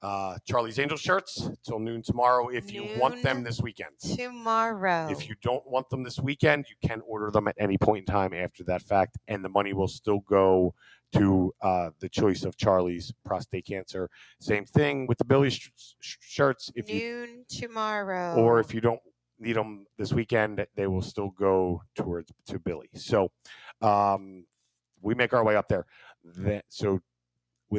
[0.03, 3.97] uh, Charlie's Angel shirts till noon tomorrow if you want them this weekend.
[3.99, 5.07] Tomorrow.
[5.09, 8.13] If you don't want them this weekend, you can order them at any point in
[8.13, 10.73] time after that fact, and the money will still go
[11.13, 14.09] to uh, the choice of Charlie's prostate cancer.
[14.41, 16.71] Same thing with the Billy sh- sh- shirts.
[16.75, 18.35] If you Noon tomorrow.
[18.35, 18.99] or if you don't
[19.39, 22.89] need them this weekend, they will still go towards to Billy.
[22.93, 23.31] So
[23.81, 24.45] um,
[25.01, 25.85] we make our way up there.
[26.37, 26.99] That so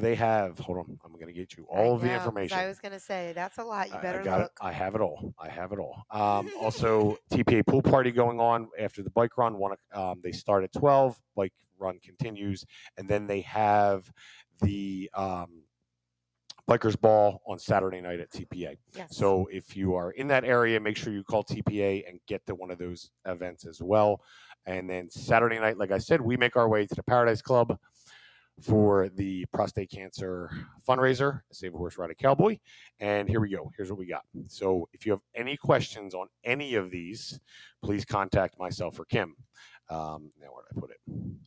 [0.00, 0.58] they have?
[0.58, 2.58] Hold on, I'm going to get you I all of the know, 'cause information.
[2.58, 3.88] I was going to say that's a lot.
[3.90, 4.46] You I- better I got look.
[4.60, 4.64] it.
[4.64, 5.34] I have it all.
[5.38, 6.02] I have it all.
[6.10, 9.58] Um, also, TPA pool party going on after the bike run.
[9.58, 11.20] One, um, they start at twelve.
[11.36, 12.64] Bike run continues,
[12.96, 14.10] and then they have
[14.60, 15.62] the um,
[16.68, 18.76] bikers ball on Saturday night at TPA.
[18.96, 19.16] Yes.
[19.16, 22.54] So if you are in that area, make sure you call TPA and get to
[22.54, 24.22] one of those events as well.
[24.66, 27.78] And then Saturday night, like I said, we make our way to the Paradise Club
[28.60, 30.50] for the prostate cancer
[30.88, 32.58] fundraiser, Save a Horse Ride a Cowboy.
[33.00, 33.70] And here we go.
[33.76, 34.22] Here's what we got.
[34.46, 37.40] So if you have any questions on any of these,
[37.82, 39.34] please contact myself or Kim.
[39.90, 40.98] Um, now, where did I put it?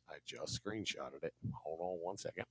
[0.10, 1.34] I just screenshotted it.
[1.64, 2.46] Hold on one second.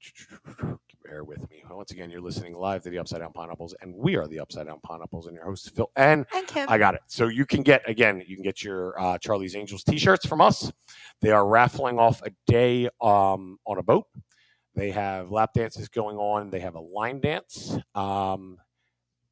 [1.04, 1.62] Bear with me.
[1.68, 4.66] Once again, you're listening live to the Upside Down Pineapples, and we are the Upside
[4.66, 5.90] Down Pineapples, and your host Phil.
[5.96, 6.66] And and Kim.
[6.68, 7.00] I got it.
[7.06, 10.70] So you can get again, you can get your uh, Charlie's Angels T-shirts from us.
[11.20, 14.06] They are raffling off a day um, on a boat.
[14.74, 16.50] They have lap dances going on.
[16.50, 18.58] They have a line dance um,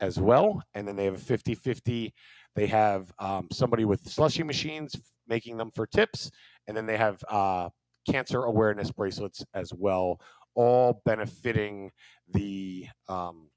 [0.00, 2.12] as well, and then they have a 50-50.
[2.54, 4.96] They have um, somebody with slushy machines
[5.28, 6.30] making them for tips,
[6.66, 7.68] and then they have uh,
[8.10, 10.20] cancer awareness bracelets as well,
[10.58, 11.92] all benefiting
[12.32, 13.48] the um,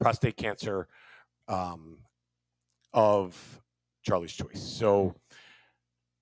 [0.00, 0.88] prostate cancer
[1.48, 1.98] um,
[2.94, 3.60] of
[4.02, 4.62] Charlie's Choice.
[4.62, 5.14] So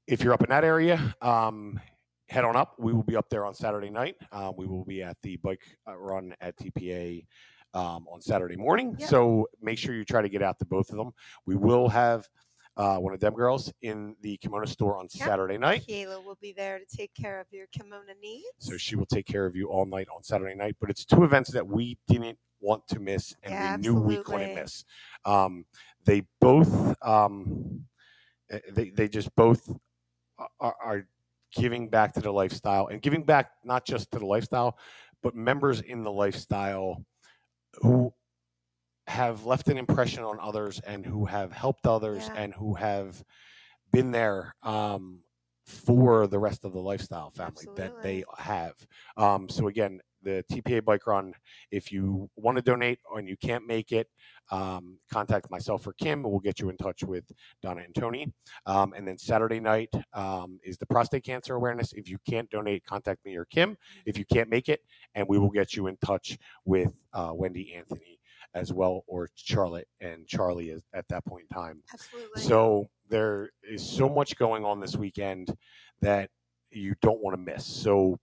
[0.08, 1.78] if you're up in that area, um,
[2.28, 2.74] head on up.
[2.80, 4.16] We will be up there on Saturday night.
[4.32, 7.24] Uh, we will be at the bike uh, run at TPA
[7.72, 8.96] um, on Saturday morning.
[8.98, 9.08] Yep.
[9.08, 11.12] So make sure you try to get out to both of them.
[11.46, 12.28] We will have
[12.80, 15.28] uh, one of them girls in the kimono store on Yep.
[15.28, 15.84] Saturday night.
[15.86, 18.46] Kayla will be there to take care of your kimono needs.
[18.58, 20.76] So she will take care of you all night on Saturday night.
[20.80, 24.16] But it's two events that we didn't want to miss, and Yeah, we knew we
[24.22, 24.84] couldn't miss.
[25.26, 25.66] Um,
[26.06, 27.84] they both, um,
[28.50, 29.70] eh, they they just both
[30.38, 31.06] are, are
[31.54, 34.78] giving back to the lifestyle and giving back not just to the lifestyle,
[35.22, 37.04] but members in the lifestyle
[37.82, 38.12] who
[39.10, 42.42] have left an impression on others and who have helped others Yeah.
[42.42, 43.22] and who have
[43.92, 45.24] been there um,
[45.66, 48.74] for the rest of the lifestyle family that they have.
[49.16, 51.32] Um, so again, the TPA bike run.
[51.72, 54.06] If you want to donate and you can't make it,
[54.52, 56.22] um, contact myself or Kim.
[56.22, 57.24] We'll get you in touch with
[57.62, 58.32] Donna and Tony.
[58.66, 61.92] Um, and then Saturday night um, is the prostate cancer awareness.
[61.94, 63.76] If you can't donate, contact me or Kim.
[64.06, 64.80] If you can't make it,
[65.14, 68.19] and we will get you in touch with uh, Wendy Anthony
[68.54, 71.82] as well, or Charlotte and Charlie is, at that point in time.
[71.92, 72.42] Absolutely.
[72.42, 75.54] So there is so much going on this weekend
[76.00, 76.30] that
[76.70, 77.64] you don't want to miss.
[77.66, 78.18] So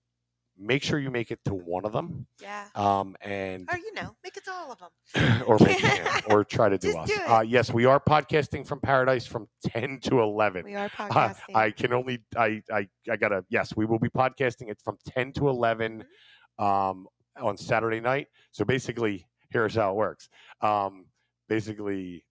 [0.60, 2.66] make sure you make it to one of them, yeah.
[2.76, 5.44] um, and Or you know, make it to all of them.
[5.48, 7.08] or make yeah, or try to do Just us.
[7.10, 7.30] do it.
[7.30, 10.66] Uh, yes, we are podcasting from Paradise from ten to eleven.
[10.66, 11.56] We are Uh, podcasting.
[11.56, 15.32] I can only I, I I gotta yes, we will be podcasting it from ten
[15.34, 16.04] to 11
[16.60, 16.66] Mm-hmm.
[16.66, 17.08] um,
[17.40, 18.26] on Saturday night.
[18.52, 20.30] So basically, here's how it works.
[20.62, 21.06] Um,
[21.50, 22.24] basically,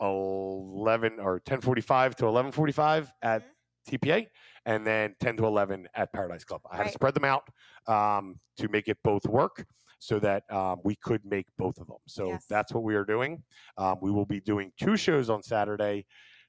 [0.00, 3.42] 11 or 10:45 to 11:45 at
[3.88, 4.26] TPA,
[4.66, 6.60] and then 10 to 11 at Paradise Club.
[6.70, 7.48] I had to spread them out
[7.86, 9.64] um, to make it both work,
[9.98, 11.96] so that um, we could make both of them.
[12.06, 12.46] So Yes.
[12.48, 13.42] that's what we are doing.
[13.76, 16.06] Um, we will be doing two shows on Saturday,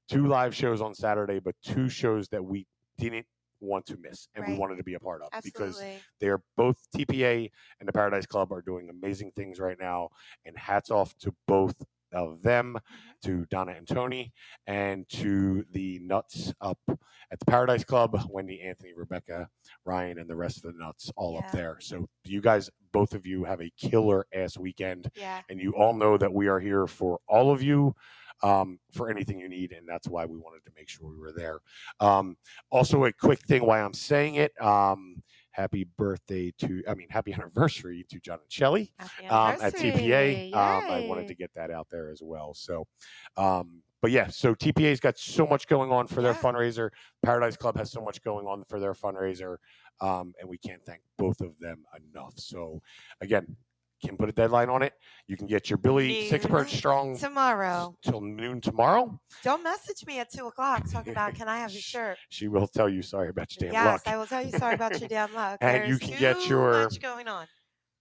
[0.09, 3.25] two live shows on Saturday, but two shows that we didn't
[3.61, 5.81] want to miss and we wanted to be a part of because
[6.19, 7.49] they're both TPA
[7.79, 10.09] and the Paradise Club are doing amazing things right now.
[10.45, 11.75] And hats off to both
[12.13, 13.27] of them, mm-hmm.
[13.27, 14.33] to Donna and Tony,
[14.67, 19.47] and to the nuts up at the Paradise Club, Wendy, Anthony, Rebecca,
[19.85, 21.77] Ryan, and the rest of the nuts all up there.
[21.79, 25.09] So you guys, both of you, have a killer ass weekend.
[25.15, 25.41] Yeah.
[25.49, 27.95] And you all know that we are here for all of you.
[28.41, 31.33] Um, for anything you need, and that's why we wanted to make sure we were
[31.35, 31.59] there.
[31.99, 32.37] Um,
[32.71, 34.53] also, a quick thing why I'm saying it.
[34.61, 35.21] Um,
[35.51, 38.93] happy birthday to, I mean, happy anniversary to John and Shelley
[39.29, 39.73] um, at.
[39.75, 40.53] TPA.
[40.53, 42.53] Um, I wanted to get that out there as well.
[42.53, 42.87] So,
[43.35, 46.41] um, but yeah, so TPA's got so much going on for their Yeah.
[46.41, 46.91] fundraiser.
[47.21, 49.57] Paradise Club has so much going on for their fundraiser,
[49.99, 52.33] um, and we can't thank both of them enough.
[52.37, 52.81] So,
[53.19, 53.57] again,
[54.03, 54.93] can put a deadline on it.
[55.27, 57.95] You can get your Billy Six Bird Strong Tomorrow.
[58.03, 59.19] till noon tomorrow.
[59.43, 62.17] Don't message me at two o'clock talking about can I have your shirt?
[62.29, 64.01] She will tell you sorry about your damn yes, luck.
[64.05, 65.57] Yes, I will tell you sorry about your damn luck.
[65.61, 67.45] And you There's can get your- going on.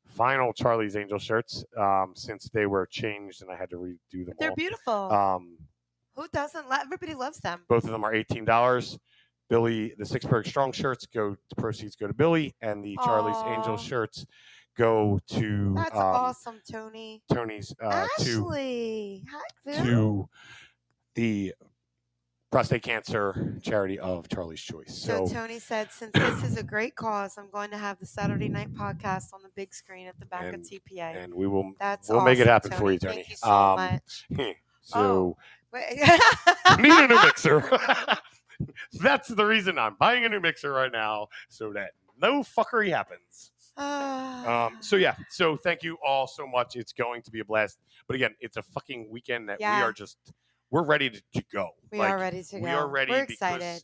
[0.07, 4.35] Final Charlie's Angel shirts, um, since they were changed and I had to redo them
[4.39, 4.57] They're all.
[4.57, 5.13] beautiful.
[5.13, 5.59] Um,
[6.17, 6.69] Who doesn't?
[6.69, 7.61] Lo- Everybody loves them.
[7.69, 8.99] Both of them are eighteen dollars.
[9.51, 11.37] Billy, the Sixburg Strong shirts go.
[11.51, 14.25] The proceeds go to Billy, and the Charlie's Angel shirts
[14.79, 17.23] go to That's um, awesome, Tony.
[17.33, 19.25] Tony's uh, to Ashley.
[19.31, 19.43] Hi,
[19.83, 19.85] Bill.
[19.85, 20.29] to
[21.15, 21.55] the
[22.51, 24.97] prostate cancer charity of Charlie's Choice.
[24.97, 28.07] So, So, Tony said, since this is a great cause, I'm going to have the
[28.07, 31.25] Saturday night podcast on the big screen at the back And- of TPA.
[31.25, 33.17] and we will That's we'll make it awesome, happen for you, Tony.
[33.17, 34.57] Thank you so Um, much.
[34.83, 35.37] so
[35.73, 35.99] Wait-
[36.79, 37.63] need a new mixer.
[38.95, 43.51] That's the reason I'm buying a new mixer right now, so that no fuckery happens.
[43.79, 46.77] Um, so yeah, so thank you all so much.
[46.77, 47.79] It's going to be a blast.
[48.07, 50.19] But again, it's a fucking weekend that we are just
[50.71, 51.71] we're ready to, to go.
[51.91, 52.63] we Like, are ready to go.
[52.63, 53.83] We are ready We're because excited.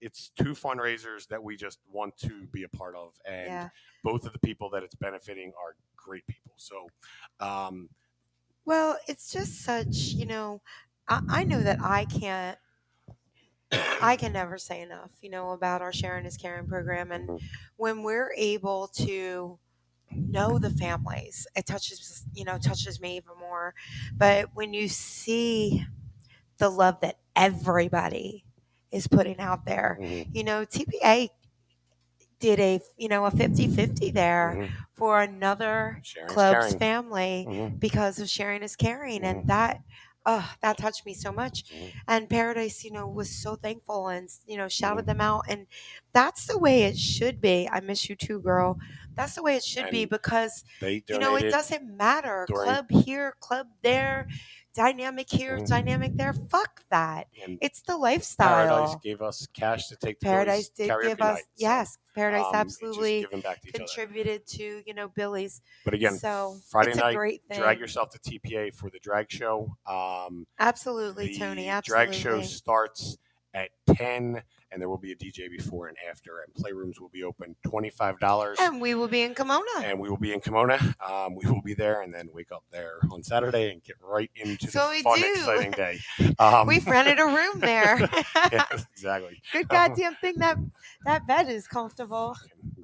[0.00, 3.68] it's two fundraisers that we just want to be a part of, and Yeah.
[4.02, 6.52] both of the people that it's benefiting are great people.
[6.56, 6.88] So,
[7.40, 7.88] um,
[8.64, 10.60] Well, it's just such, you know,
[11.08, 12.58] I, I know that I can't,
[14.00, 17.12] I can never say enough, you know, about our Sharing is Caring program.
[17.12, 17.48] And Mhm.
[17.76, 19.58] when we're able to
[20.10, 23.74] know the families, it touches, you know, touches me even more.
[24.16, 25.84] But when you see
[26.58, 28.44] the love that everybody
[28.90, 31.30] is putting out there, mhm, you know, TPA
[32.38, 34.84] did a, you know, a 50 50 there mhm.
[34.94, 36.74] for another club's caring.
[36.74, 37.80] family Mhm.
[37.80, 39.80] because of sharing is caring and that
[40.26, 41.64] oh that touched me so much.
[41.70, 41.92] Mhm.
[42.08, 44.68] and paradise you know was so thankful and you know Mm-hmm.
[44.68, 45.44] shouted them out.
[45.48, 45.66] And
[46.12, 47.68] that's the way it should be.
[47.70, 48.78] I miss you too girl.
[49.14, 52.44] That's the way it should be because They you know it doesn't matter.
[52.48, 54.26] during- club here club there
[54.74, 55.68] dynamic here Mhm.
[55.68, 58.48] dynamic there fuck that and it's the lifestyle.
[58.68, 61.44] Paradise gave us cash to take to paradise did give us night.
[61.56, 63.56] Yes paradise um, absolutely to each other.
[63.72, 68.18] contributed to you know billy's But again, so Friday night, great thing drag yourself to
[68.18, 69.76] TPA for the drag show.
[69.86, 71.70] Um, Absolutely, the Tony.
[71.84, 73.16] drag show starts
[73.54, 74.42] at 10
[74.72, 78.56] and there will be a DJ before and after and playrooms will be open $25
[78.60, 79.62] And we will be in Kimono.
[79.84, 80.78] and we will be in Kimono.
[81.06, 84.30] Um, we will be there and then wake up there on Saturday and get right
[84.36, 85.26] into So the fun, do.
[85.34, 85.98] exciting day.
[86.38, 88.08] Um, We've rented a room there.
[88.52, 89.40] yeah, exactly.
[89.52, 90.56] Good goddamn thing that
[91.04, 92.36] that bed is comfortable.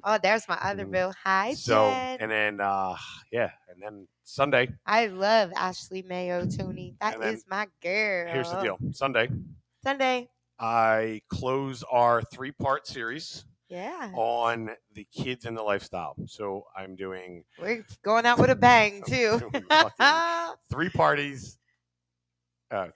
[0.03, 1.11] Oh, there's my other boo.
[1.23, 2.17] Hi, So Jen.
[2.21, 2.95] and then uh,
[3.31, 4.69] yeah, and then Sunday.
[4.85, 6.95] I love Ashley Mayo, Tony.
[7.01, 8.31] That is my girl.
[8.31, 8.77] Here's the deal.
[8.91, 9.29] Sunday,
[9.83, 10.29] Sunday.
[10.59, 14.11] I close our three part series Yeah.
[14.13, 16.15] on the kids and the lifestyle.
[16.27, 19.39] So I'm doing We're going out with a bang, too.
[20.71, 21.57] three parties.
[22.71, 22.87] Uh,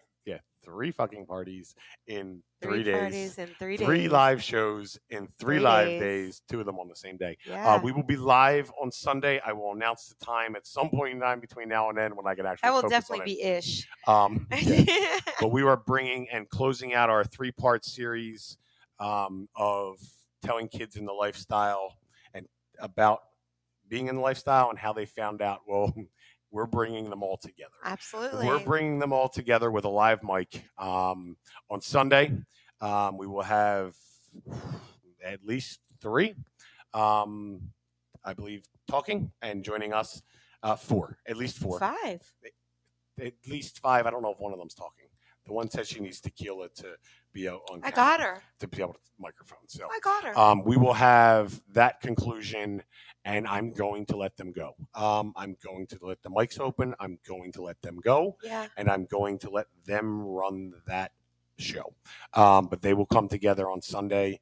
[0.63, 1.75] three fucking parties
[2.07, 2.99] in three, days.
[2.99, 4.11] parties in three days.
[4.11, 6.01] Live shows in three, Three live days.
[6.01, 7.37] days, two of them on the same day.
[7.45, 7.75] Yeah.
[7.75, 9.41] Uh, we will be live on Sunday.
[9.45, 12.27] I will announce the time at some point in time between now and then when
[12.27, 12.69] I can actually.
[12.69, 13.37] I will definitely it.
[13.37, 13.87] be ish.
[14.07, 14.47] Um,
[15.39, 18.57] but we are bringing and closing out our three part series
[18.99, 19.97] um, of
[20.43, 21.97] telling kids in the lifestyle
[22.33, 22.47] and
[22.79, 23.21] about
[23.87, 25.61] being in the lifestyle and how they found out.
[25.67, 25.93] Well,
[26.53, 27.73] we're bringing them all together.
[27.83, 28.45] Absolutely.
[28.45, 31.35] We're bringing them all together with a live mic um,
[31.69, 32.31] on Sunday.
[32.79, 33.95] Um, we will have
[35.25, 36.35] at least three,
[36.93, 37.59] um,
[38.23, 40.21] I believe, talking and joining us.
[40.61, 42.21] Uh, four, at least four Five.
[43.19, 44.05] at least five.
[44.05, 45.02] I don't know if one of them's talking.
[45.45, 46.95] The one says she needs tequila to
[47.33, 48.43] be out on I camera, got her.
[48.59, 49.67] to be able to microphone.
[49.67, 50.37] So I got her.
[50.37, 52.83] um, we will have that conclusion,
[53.25, 54.75] and I'm going to let them go.
[54.95, 56.95] Um, I'm going to let the mics open.
[56.99, 58.67] I'm going to let them go, yeah.
[58.77, 61.11] and I'm going to let them run that
[61.57, 61.93] show.
[62.33, 64.39] Um, but they will come together on Sunday,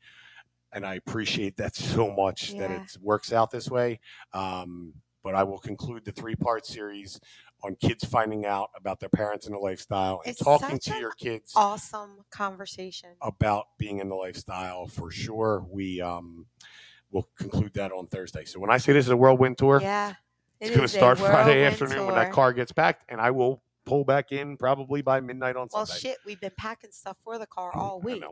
[0.72, 3.99] and I appreciate that so much that it works out this way.
[4.34, 4.93] Um,
[5.24, 7.20] but I will conclude the three part series
[7.64, 11.12] on kids finding out about their parents and the lifestyle and It's talking to your
[11.12, 13.09] kids Awesome conversation.
[13.22, 15.66] about being in the lifestyle for sure.
[15.70, 16.45] We um
[17.12, 18.45] will conclude that on Thursday.
[18.45, 20.14] So when I say this is a whirlwind tour, Yeah.
[20.59, 24.05] it's going to start Friday afternoon when that car gets packed, and I will pull
[24.05, 25.99] back in probably by midnight on Well, Sunday.
[25.99, 28.24] shit, we've been packing stuff for the car Mm, all week.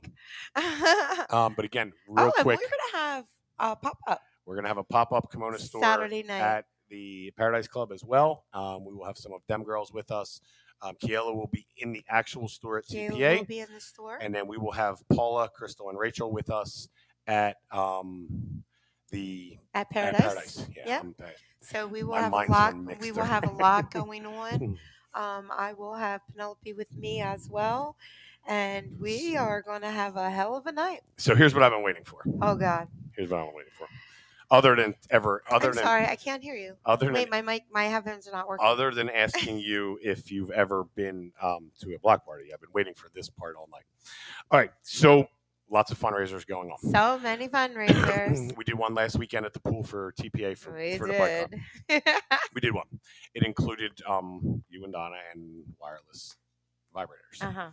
[0.56, 3.26] oh, Um, but again, real and quick, we're gonna have
[3.60, 6.42] a pop up we're going to have a pop up kimono store Saturday night.
[6.42, 8.46] at the Paradise Club as well.
[8.54, 10.42] Um, we will have some of them girls with us.
[10.82, 13.38] Um, Kiela will be in the actual store at Kayla TPA.
[13.40, 14.18] will be in the store.
[14.22, 16.88] and then we will have Paula, Crystal, and Rachel with us
[17.28, 18.64] at um,
[19.12, 20.22] the at at Paradise.
[20.22, 20.68] Paradise.
[20.76, 21.02] Yeah, Yep.
[21.04, 21.34] I'm bad.
[21.62, 22.76] So we will have a lot.
[23.02, 24.78] We will have a lot going on.
[25.14, 27.98] Um, I will have Penelope with me as well,
[28.48, 31.02] and we are going to have a hell of a night.
[31.18, 32.22] So here's what I've been waiting for.
[32.42, 32.88] Oh God!
[33.18, 33.88] Here's what I've been waiting for.
[34.52, 36.76] Other than ever, other I'm than sorry, I can't hear you.
[36.86, 38.66] other than my mic, my headphones are not working.
[38.66, 42.72] other than asking you if you've ever been um, to a block party, I've been
[42.74, 43.84] waiting for this part all night.
[44.50, 45.28] All right, so
[45.70, 46.80] lots of fundraisers going on.
[46.92, 48.56] so many fundraisers.
[48.58, 51.62] we did one last weekend at the pool for TPA for, we for the bike
[51.88, 52.04] did.
[52.56, 52.88] We did one.
[53.36, 56.36] It included um, you and Donna and wireless
[56.96, 57.42] vibrators.
[57.42, 57.70] uh huh.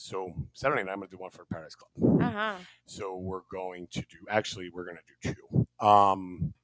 [0.00, 2.22] So Saturday night, I'm going to do one for Paradise Club.
[2.22, 2.54] Uh huh.
[2.86, 4.16] So we're going to do.
[4.30, 5.34] Actually, we're going to do
[5.80, 5.86] two.
[5.86, 6.54] Um,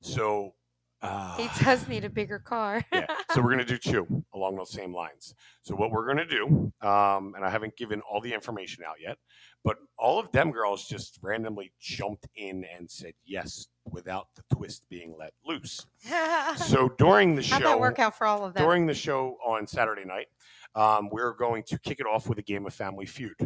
[0.00, 0.54] so.
[1.02, 2.82] Uh, He does need a bigger car.
[2.92, 3.06] yeah.
[3.32, 5.34] So we're going to do two along those same lines.
[5.62, 8.96] So what we're going to do, um, and I haven't given all the information out
[9.04, 9.18] yet,
[9.64, 14.88] but all of them girls just randomly jumped in and said yes without the twist
[14.88, 15.84] being let loose.
[16.56, 18.62] So during the show, How'd that work out for all of them?
[18.62, 20.28] during the show on Saturday night,
[20.74, 23.36] um, we're going to kick it off with a game of Family Feud.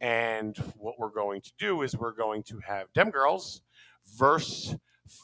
[0.00, 3.62] And what we're going to do is we're going to have Dem Girls
[4.16, 4.74] verse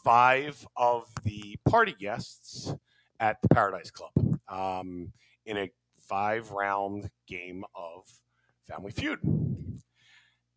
[0.04, 2.72] five of the party guests
[3.20, 4.12] at the Paradise Club
[4.48, 5.12] um,
[5.46, 5.70] in a
[6.06, 8.04] five round game of
[8.68, 9.18] Family Feud.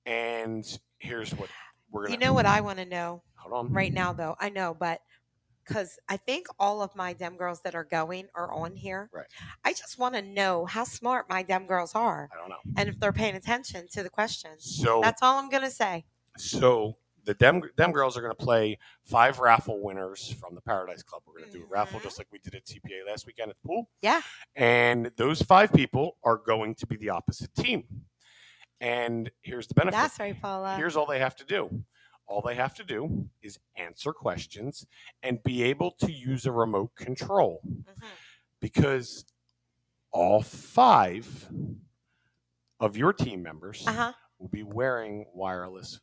[0.06, 1.50] And here's what
[1.92, 2.20] we're going to.
[2.20, 4.36] you know what I want to know hold on right now, though.
[4.40, 5.02] I know, but
[5.66, 9.10] because I think all of my dem girls that are going are on here.
[9.14, 9.26] Right.
[9.64, 12.58] I just want to know how smart my dem girls are I don't know.
[12.78, 14.64] and if they're paying attention to the questions.
[14.82, 16.06] So That's all I'm gonna say.
[16.38, 21.04] So the Dem, Dem girls are going to play five raffle winners from the Paradise
[21.04, 21.22] Club.
[21.28, 22.04] We're going to do a raffle Mhm.
[22.04, 23.88] just like we did at TPA last weekend at the pool.
[24.02, 24.22] Yeah.
[24.56, 27.84] And those five people are going to be the opposite team.
[28.80, 29.98] And here's the benefit.
[29.98, 30.76] That's right, Paula.
[30.78, 31.84] Here's all they have to do.
[32.32, 34.88] All they have to do is answer questions
[35.22, 38.08] and be able to use a remote control Mhm.
[38.62, 39.26] because
[40.12, 41.50] all five
[42.80, 44.14] of your team members Uh-huh.
[44.40, 46.00] will be wearing wireless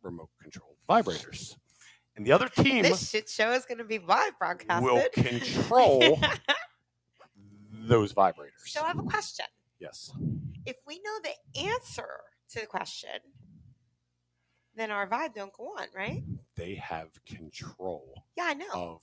[0.00, 1.58] remote control vibrators.
[2.16, 4.82] And the other team This shit show is gonna be live broadcasted.
[4.82, 6.18] will control
[7.70, 8.64] those vibrators.
[8.66, 9.44] so I have a question.
[9.78, 10.10] yes.
[10.64, 13.20] If we know the answer to the question,
[14.76, 16.22] then our vibe don't go on, right?
[16.56, 18.66] They have control Yeah, I know.
[18.72, 19.02] of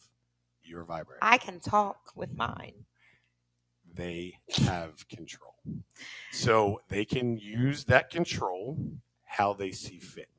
[0.63, 1.19] your vibrator.
[1.21, 2.85] I can talk with mine.
[3.93, 5.55] they have control.
[6.31, 8.77] So they can use that control
[9.25, 10.29] how they see fit.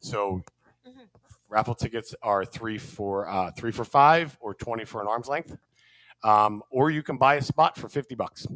[0.00, 0.42] So
[0.86, 1.08] Mhm.
[1.48, 5.58] raffle tickets are three for uh, three for five or twenty for an arm's length,
[6.22, 8.46] um, or you can buy a spot for fifty bucks.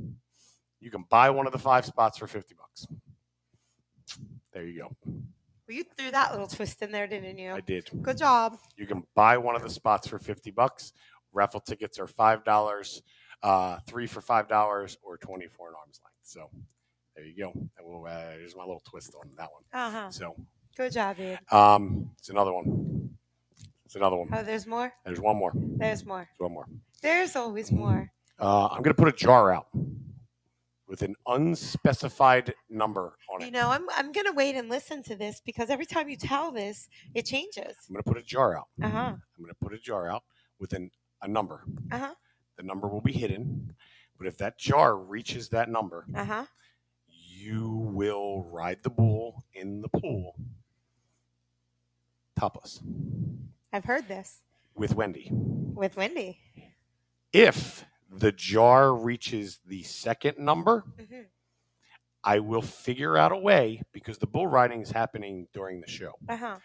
[0.81, 2.87] You can buy one of the five spots for fifty bucks.
[4.53, 5.13] There you go.
[5.71, 7.53] Well, you threw that little twist in there, didn't you?
[7.53, 7.89] I did.
[8.03, 8.59] Good job.
[8.77, 10.93] You can buy one of the spots for 50 bucks.
[11.33, 13.03] Raffle tickets are $5,
[13.45, 16.17] uh, three for $5, or 20 for an arm's length.
[16.25, 16.51] So
[17.15, 17.53] there you go.
[17.81, 19.63] We'll, uh, here's my little twist on that one.
[19.73, 20.11] Uh huh.
[20.11, 20.35] So
[20.77, 21.39] Good job, dude.
[21.53, 23.11] um, it's another one.
[23.85, 24.29] It's another one.
[24.33, 24.93] Oh, there's more.
[25.05, 25.53] There's one more.
[25.55, 26.29] There's more.
[26.37, 26.67] There's one more.
[27.01, 28.11] There's always more.
[28.41, 29.69] Uh, I'm going to put a jar out
[30.91, 33.47] with an unspecified number on it.
[33.47, 36.51] You know, I'm I'm gonna wait and listen to this because every time you tell
[36.51, 37.77] this, it changes.
[37.89, 38.67] I'm going to put a jar out.
[38.83, 38.99] Uh huh.
[38.99, 40.25] I'm going to put a jar out
[40.59, 40.91] with an,
[41.23, 41.63] a number.
[41.93, 42.15] Uh huh.
[42.57, 43.73] The number will be hidden.
[44.19, 46.45] But if that jar reaches that number, Uh huh.
[47.07, 50.35] you will ride the bull in the pool
[52.39, 52.81] topless
[53.73, 54.41] I've heard this
[54.75, 55.29] with Wendy.
[55.31, 56.39] with Wendy.
[57.33, 61.23] If the jar reaches the second number, hmm
[62.23, 66.13] I will figure out a way because the bull riding is happening during the show.
[66.29, 66.57] Uh huh.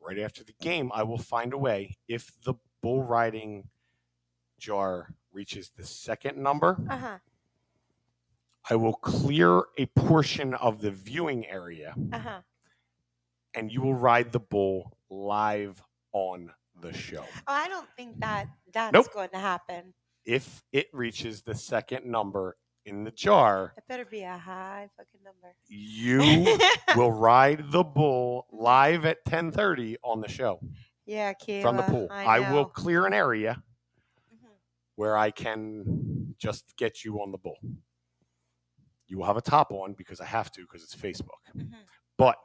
[0.00, 3.68] Right after the game, I will find a way if the bull riding
[4.60, 7.18] jar reaches the second number, Uh huh.
[8.70, 12.40] I will clear a portion of the viewing area Uh huh.
[13.54, 15.82] and you will ride the bull live
[16.12, 17.24] on the show.
[17.48, 19.12] Oh, I don't think that that's Nope.
[19.12, 19.94] going to happen.
[20.24, 25.20] If it reaches the second number in the jar, It better be a high fucking
[25.24, 25.54] number.
[25.68, 26.58] you
[26.96, 30.60] will ride the bull live at 10:30 on the show
[31.06, 31.62] yeah, Kayla.
[31.62, 32.08] from the pool.
[32.10, 33.62] I, will clear an area
[34.32, 34.48] Mhm.
[34.96, 37.58] where I can just get you on the bull.
[39.08, 41.42] You will have a top on because I have to because it's Facebook.
[41.56, 41.84] Mhm.
[42.16, 42.38] But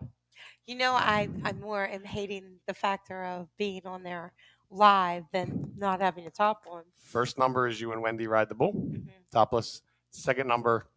[0.66, 4.34] You know, I I more am hating the factor of being on there
[4.70, 6.84] live than not having a top on.
[6.98, 9.08] first number is you and Wendy ride the bull, Mhm.
[9.32, 9.82] topless.
[10.10, 10.88] Second number,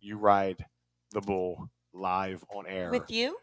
[0.00, 0.66] you ride
[1.10, 2.90] the bull live on air.
[2.90, 3.38] With you,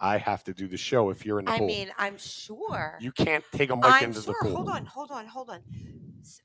[0.00, 1.66] I have to do the show if you're in the I pool.
[1.66, 2.96] mean, I'm sure.
[3.00, 4.34] you can't take a mic I'm into sure.
[4.42, 4.56] the pool.
[4.56, 5.62] Hold on, hold on, hold on.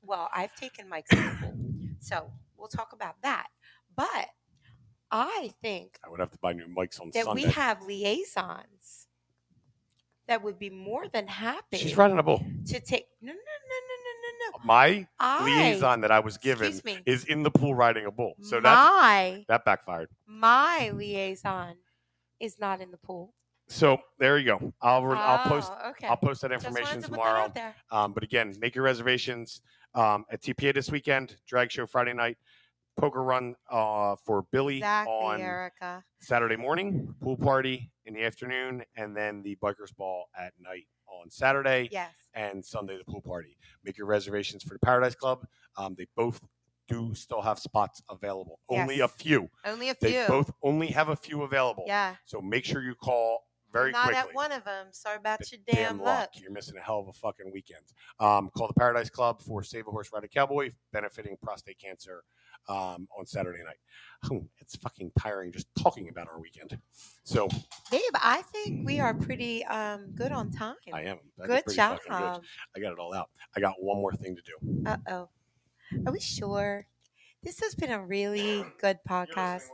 [0.02, 3.48] Well, I've taken mics in the pool, so we'll talk about that.
[3.94, 4.30] But
[5.10, 7.44] I think I would have to buy new mics on that Sunday.
[7.46, 9.08] we have liaisons
[10.32, 12.38] that would be more than happy She's riding a bull.
[12.68, 13.06] to take.
[13.20, 14.64] No, no, no, no, no, no, no.
[14.64, 18.32] My I, liaison that I was given me, is in the pool riding a bull.
[18.40, 20.08] So my that backfired.
[20.26, 21.74] my liaison
[22.40, 23.34] is not in the pool.
[23.68, 24.72] So there you go.
[24.80, 26.06] I'll re- I'll post Oh, Okay.
[26.06, 27.74] I'll post that information to put that tomorrow.
[27.90, 29.60] Um, but again, make your reservations
[29.94, 31.36] um, at TPA this weekend.
[31.46, 32.38] Drag show Friday night.
[32.96, 36.04] Poker run uh, for Billy Exactly, on Erica.
[36.20, 37.14] Saturday morning.
[37.20, 41.88] Pool party in the afternoon, and then the bikers ball at night on Saturday.
[41.90, 42.12] Yes.
[42.34, 43.56] and Sunday the pool party.
[43.84, 45.46] Make your reservations for the Paradise Club.
[45.76, 46.40] Um, they both
[46.88, 48.58] do still have spots available.
[48.68, 49.48] Only a few.
[49.64, 50.10] Only a few.
[50.10, 51.84] They both only have a few available.
[51.86, 52.16] Yeah.
[52.24, 54.12] So make sure you call very quickly.
[54.12, 54.30] Not quickly.
[54.30, 54.86] at one of them.
[54.92, 56.30] Sorry about The your damn, luck.
[56.34, 57.84] You're missing a hell of a fucking weekend.
[58.20, 62.24] Um, call the Paradise Club for Save a Horse Ride a Cowboy, benefiting prostate cancer
[62.68, 63.76] um, on Saturday night.
[64.24, 66.78] Hmm, It's fucking tiring just talking about our weekend.
[67.24, 67.48] So
[67.90, 70.76] Babe, I think we are pretty um good on time.
[70.92, 71.18] I am.
[71.42, 71.98] I good job.
[72.08, 72.12] good.
[72.12, 73.30] I got it all out.
[73.56, 74.86] I got one more thing to do.
[74.86, 75.28] Uh oh.
[76.06, 76.86] Are we sure?
[77.42, 79.64] This has been a really good podcast.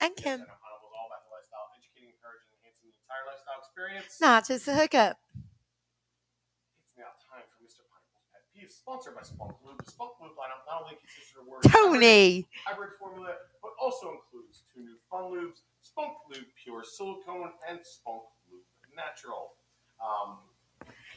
[0.00, 0.44] And Kim.
[4.20, 5.16] Not just a hookup.
[5.34, 7.82] It's now time for Mr.
[8.68, 9.84] Pineapple's Pet Peeves, sponsored by Spunk Lube.
[9.84, 12.46] The Spunk Lube lineup not only consists of words Tony.
[12.64, 18.22] hybrid formula, but also includes two new fun lubes, Spunk Lube Pure Silicone and Spunk
[18.50, 18.62] Lube
[18.96, 19.52] Natural.
[20.02, 20.38] Um,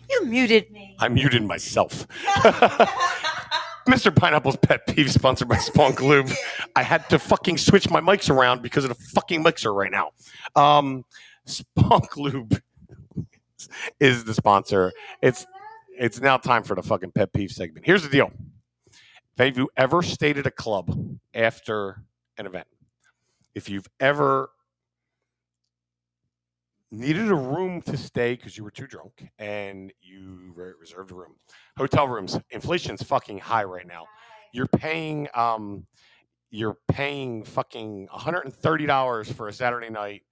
[0.10, 0.96] You muted me.
[1.00, 2.08] I muted myself.
[3.88, 4.16] Mr.
[4.16, 6.30] Pineapple's Pet Peeve, sponsored by Spunk Lube.
[6.76, 10.12] I had to fucking switch my mics around because of the fucking mixer right now.
[10.56, 11.04] Um,
[11.46, 12.62] Spunk Lube
[14.00, 14.94] is the sponsor.
[15.22, 15.46] It's
[16.02, 17.86] it's now time for the fucking pet peeve segment.
[17.86, 18.32] Here's the deal:
[19.38, 20.92] Have you ever stayed at a club
[21.34, 22.04] after
[22.38, 22.68] an event?
[23.54, 24.50] If you've ever
[26.90, 31.36] needed a room to stay because you were too drunk and you reserved a room,
[31.78, 34.06] hotel rooms, inflation's fucking high right now.
[34.54, 35.86] You're paying um,
[36.50, 40.24] you're paying fucking $130 for a Saturday night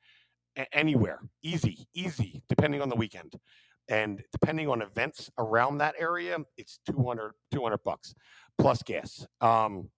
[0.74, 1.20] anywhere.
[1.44, 3.36] Easy, easy, depending on the weekend.
[3.90, 8.14] And depending on events around that area, it's 200, 200 bucks
[8.58, 9.28] plus gas.
[9.42, 9.90] Um,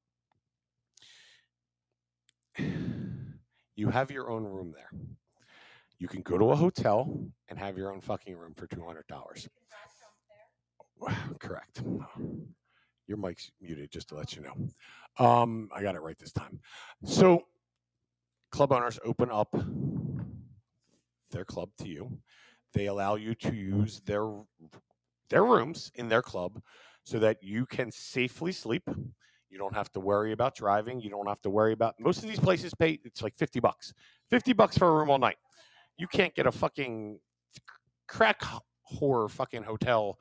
[3.75, 4.89] you have your own room there.
[5.99, 9.47] You can go to a hotel and have your own fucking room for $200.
[11.39, 11.83] Correct.
[13.07, 15.25] Your mic's muted, just to let you know.
[15.25, 16.59] Um, I got it right this time.
[17.03, 17.43] So,
[18.51, 19.53] club owners open up
[21.31, 22.19] their club to you.
[22.73, 24.27] They allow you to use their
[25.29, 26.61] their rooms in their club
[27.03, 28.83] so that you can safely sleep.
[29.49, 31.01] You don't have to worry about driving.
[31.01, 33.93] You don't have to worry about most of these places pay it's like 50 bucks.
[34.29, 35.37] 50 bucks for a room all night.
[35.97, 37.19] You can't get a fucking
[38.07, 38.41] crack
[38.93, 40.17] whore fucking hotel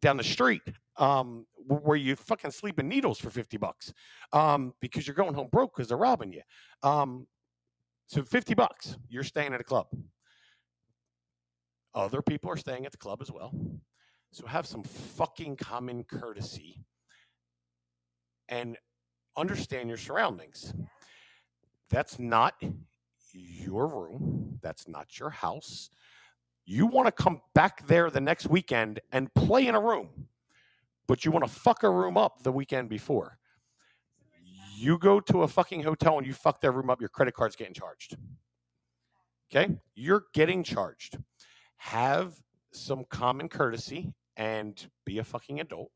[0.00, 0.62] down the street
[0.96, 3.92] um, where you fucking sleep in needles for 50 bucks
[4.32, 6.42] um, because you're going home broke because they're robbing you.
[6.82, 7.26] Um,
[8.06, 9.86] so 50 bucks, you're staying at a club.
[11.98, 13.52] Other people are staying at the club as well.
[14.30, 16.84] So have some fucking common courtesy
[18.48, 18.78] and
[19.36, 20.72] understand your surroundings.
[21.90, 22.54] That's not
[23.32, 25.90] your room, that's not your house.
[26.64, 30.28] You want to come back there the next weekend and play in a room,
[31.08, 33.38] but you want to fuck a room up the weekend before.
[34.76, 37.56] You go to a fucking hotel and you fuck that room up, your credit card's
[37.56, 38.16] getting charged.
[39.50, 39.74] Okay?
[39.96, 41.18] You're getting charged.
[41.78, 42.34] Have
[42.72, 45.90] some common courtesy and be a fucking adult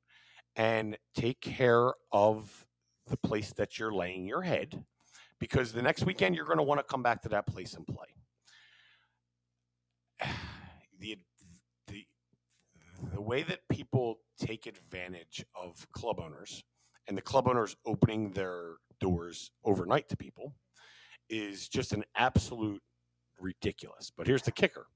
[0.57, 2.67] and take care of
[3.09, 4.85] the place that you're laying your head
[5.39, 7.87] because the next weekend you're going to want to come back to that place and
[7.87, 8.07] play.
[11.01, 11.19] The,
[11.89, 12.07] the,
[13.13, 16.63] the way that people take advantage of club owners
[17.09, 20.55] and the club owners opening their doors overnight to people
[21.29, 22.81] is just an absolute
[23.41, 24.13] ridiculous.
[24.17, 24.87] But here's the kicker.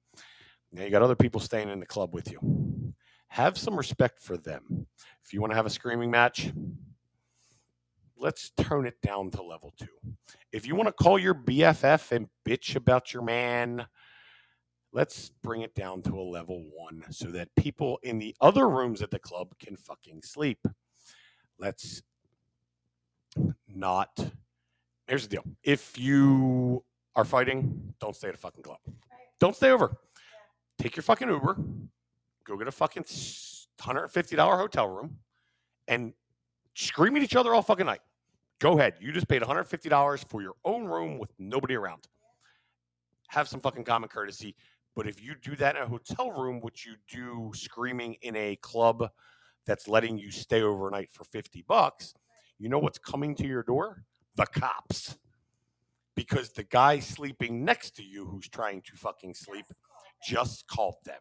[0.72, 2.94] Now you got other people staying in the club with you.
[3.28, 4.86] Have some respect for them.
[5.24, 6.52] If you want to have a screaming match,
[8.16, 10.14] let's tone it down to level two.
[10.52, 13.86] If you want to call your BFF and bitch about your man,
[14.92, 19.02] let's bring it down to a level one so that people in the other rooms
[19.02, 20.66] at the club can fucking sleep.
[21.58, 22.02] Let's
[23.68, 24.30] not.
[25.06, 25.44] Here's the deal.
[25.62, 26.82] If you
[27.14, 28.78] are fighting, don't stay at a fucking club.
[29.38, 29.96] Don't stay over.
[30.78, 31.56] Take your fucking Uber,
[32.44, 35.18] go get a fucking $150 hotel room,
[35.88, 36.12] and
[36.74, 38.00] scream at each other all fucking night.
[38.58, 38.94] Go ahead.
[39.00, 42.08] You just paid $150 for your own room with nobody around.
[43.28, 44.54] Have some fucking common courtesy.
[44.94, 48.56] But if you do that in a hotel room, which you do screaming in a
[48.56, 49.10] club
[49.66, 52.14] that's letting you stay overnight for 50 bucks,
[52.58, 54.04] you know what's coming to your door?
[54.36, 55.18] The cops.
[56.14, 59.66] Because the guy sleeping next to you who's trying to fucking sleep
[60.26, 61.20] just called them.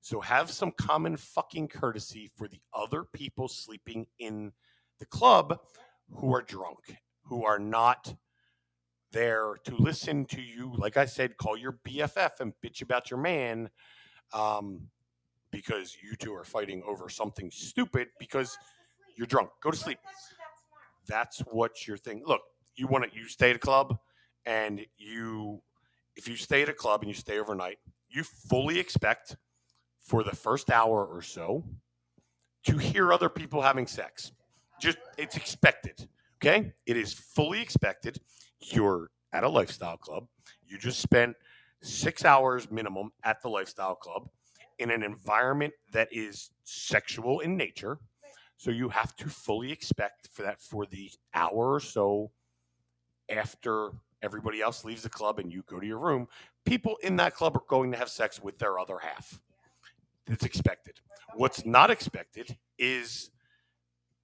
[0.00, 4.52] So have some common fucking courtesy for the other people sleeping in
[4.98, 5.58] the club
[6.10, 8.14] who are drunk, who are not
[9.12, 10.74] there to listen to you.
[10.76, 13.70] Like I said, call your BFF and bitch about your man
[14.34, 14.88] um,
[15.50, 18.58] because you two are fighting over something stupid because
[19.16, 19.50] you're drunk.
[19.62, 19.98] Go to sleep.
[21.06, 22.22] That's what your thing.
[22.26, 22.42] Look,
[22.76, 23.98] you want to you stay at a club
[24.44, 25.62] and you
[26.16, 27.78] if you stay at a club and you stay overnight,
[28.14, 29.36] you fully expect
[30.00, 31.64] for the first hour or so
[32.64, 34.32] to hear other people having sex.
[34.80, 36.08] Just it's expected.
[36.42, 36.72] Okay?
[36.86, 38.20] It is fully expected.
[38.60, 40.26] You're at a lifestyle club.
[40.66, 41.36] You just spent
[41.82, 44.28] 6 hours minimum at the lifestyle club
[44.78, 47.98] in an environment that is sexual in nature.
[48.56, 52.30] So you have to fully expect for that for the hour or so
[53.28, 53.90] after
[54.22, 56.26] everybody else leaves the club and you go to your room,
[56.64, 59.40] people in that club are going to have sex with their other half.
[60.26, 61.00] It's expected.
[61.34, 63.30] What's not expected is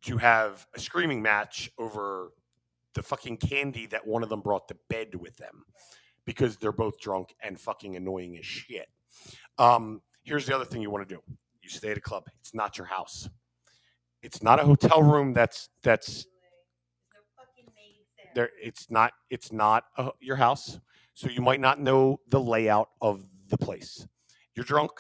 [0.03, 2.33] to have a screaming match over
[2.95, 5.65] the fucking candy that one of them brought to bed with them
[6.25, 8.89] because they're both drunk and fucking annoying as shit.
[9.59, 11.21] Um, here's the other thing you want to do
[11.63, 13.29] you stay at a club, it's not your house.
[14.23, 16.27] It's not a hotel room that's that's
[18.35, 20.79] there it's not it's not uh your house
[21.21, 24.07] so you might not know the layout of the place.
[24.55, 24.93] You're drunk.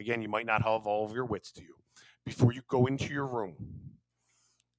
[0.00, 1.74] Again you might not have all of your wits to you.
[2.24, 3.54] Before you go into your room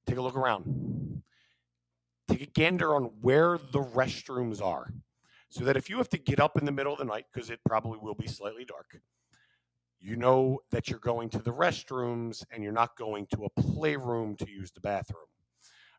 [0.06, 1.22] take a look around.
[2.28, 4.92] Take a gander on where the restrooms are
[5.48, 7.48] so that if you have to get up in the middle of the night because
[7.48, 8.98] it probably will be slightly dark
[10.02, 14.34] you know that you're going to the restrooms and you're not going to a playroom
[14.36, 15.24] to use the bathroom.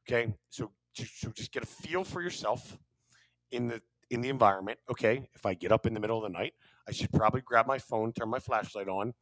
[0.05, 0.33] Okay?
[0.49, 2.77] So so just get a feel for yourself
[3.51, 4.79] in the in the environment.
[4.89, 6.53] Okay, if I get up in the middle of the night,
[6.87, 9.13] I should probably grab my phone, turn my flashlight on,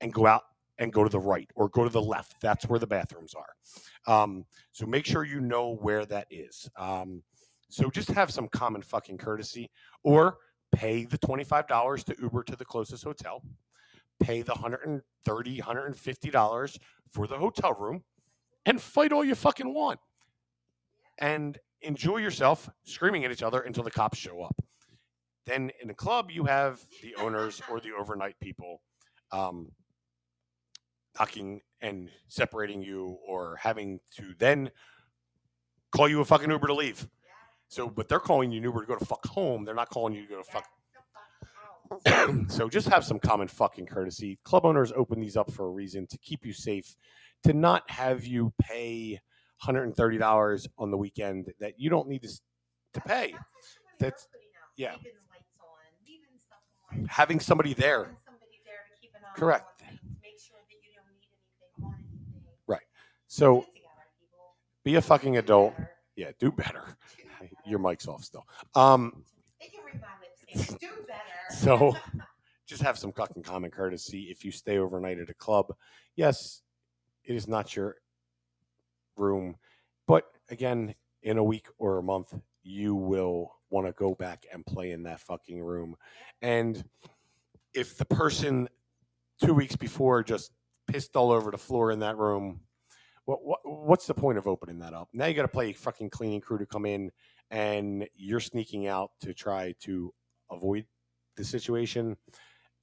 [0.00, 0.42] and go out
[0.78, 2.36] and go to the right or go to the left.
[2.42, 4.12] That's where the bathrooms are.
[4.12, 6.68] Um, so make sure you know where that is.
[6.78, 7.22] Um,
[7.68, 9.70] so just have some common fucking courtesy,
[10.04, 10.38] or
[10.72, 13.42] pay the twenty five dollars to Uber to the closest hotel.
[14.18, 16.78] Pay the $130, $150
[17.12, 18.02] for the hotel room
[18.64, 20.00] and fight all you fucking want
[21.18, 24.56] and enjoy yourself screaming at each other until the cops show up.
[25.44, 28.80] Then in the club, you have the owners or the overnight people
[29.32, 29.70] um,
[31.18, 34.70] knocking and separating you or having to then
[35.92, 37.06] call you a fucking Uber to leave.
[37.68, 39.64] So, but they're calling you an Uber to go to fuck home.
[39.64, 40.66] They're not calling you to go to fuck.
[42.48, 44.38] so just have some common fucking courtesy.
[44.44, 46.96] Club owners open these up for a reason to keep you safe,
[47.44, 49.20] to not have you pay
[49.66, 52.40] $130 on the weekend that you don't need to,
[52.94, 53.34] to pay.
[53.98, 54.28] That's
[54.76, 54.96] yeah.
[57.08, 58.16] Having somebody there.
[59.36, 59.82] Correct.
[62.66, 62.82] Right.
[63.26, 63.66] So
[64.84, 65.74] be a fucking adult.
[66.14, 66.96] Yeah, do better.
[67.66, 68.46] Your mic's off still.
[68.74, 69.24] Um,
[71.50, 71.94] so
[72.66, 75.74] just have some fucking common courtesy if you stay overnight at a club.
[76.14, 76.62] Yes,
[77.24, 77.96] it is not your
[79.16, 79.56] room,
[80.06, 84.64] but again, in a week or a month, you will want to go back and
[84.64, 85.96] play in that fucking room.
[86.42, 86.84] And
[87.74, 88.68] if the person
[89.42, 90.52] two weeks before just
[90.86, 92.60] pissed all over the floor in that room,
[93.24, 95.08] what, what what's the point of opening that up?
[95.12, 97.10] Now you got to play fucking cleaning crew to come in,
[97.50, 100.12] and you're sneaking out to try to
[100.50, 100.86] avoid
[101.36, 102.16] the situation,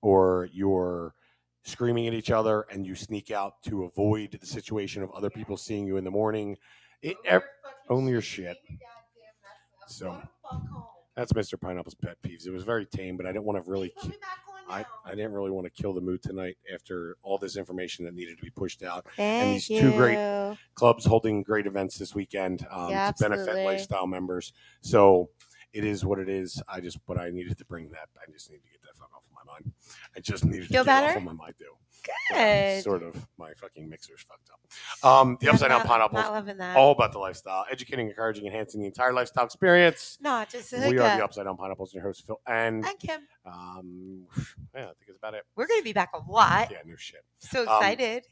[0.02, 1.16] or you're
[1.64, 5.58] screaming at each other and you sneak out to avoid the situation of other people
[5.58, 6.58] seeing you in the morning.
[7.02, 7.44] It, ev-
[7.90, 8.58] own your shit.
[9.88, 10.22] So
[11.16, 11.60] that's Mr.
[11.60, 12.48] Pineapple's pet peeves.
[12.48, 13.94] It was very tame, but I didn't want to really.
[14.02, 14.14] ki-
[14.70, 18.14] I, I didn't really want to kill the mood tonight after all this information that
[18.16, 19.06] needed to be pushed out.
[19.18, 20.18] Thank these two great.
[20.76, 23.66] Clubs holding great events this weekend um, Yeah, to benefit absolutely.
[23.66, 24.54] lifestyle members.
[24.82, 25.30] So
[25.74, 26.62] it is what it is.
[26.68, 28.08] I just, but I needed to bring that.
[28.18, 28.80] I just need to get
[29.54, 29.72] mind.
[30.16, 31.66] I just needed Feel to get it off of my mind, too.
[32.34, 32.84] Good.
[32.84, 33.16] Sort of.
[33.38, 34.60] My fucking mixer's fucked up.
[35.10, 36.76] Um, the Upside Down not- Pineapples, Not loving that.
[36.76, 40.18] all about the lifestyle, educating, encouraging, enhancing the entire lifestyle experience.
[40.20, 41.24] no, just a We are the.
[41.24, 42.42] Upside Down Pineapples, and your host Phil.
[42.46, 44.28] And And Kim, um,
[44.76, 45.46] yeah, I think it's about it.
[45.56, 46.70] we're gonna be back a lot.
[46.72, 47.24] Yeah, no shit.
[47.40, 48.28] So Um, excited.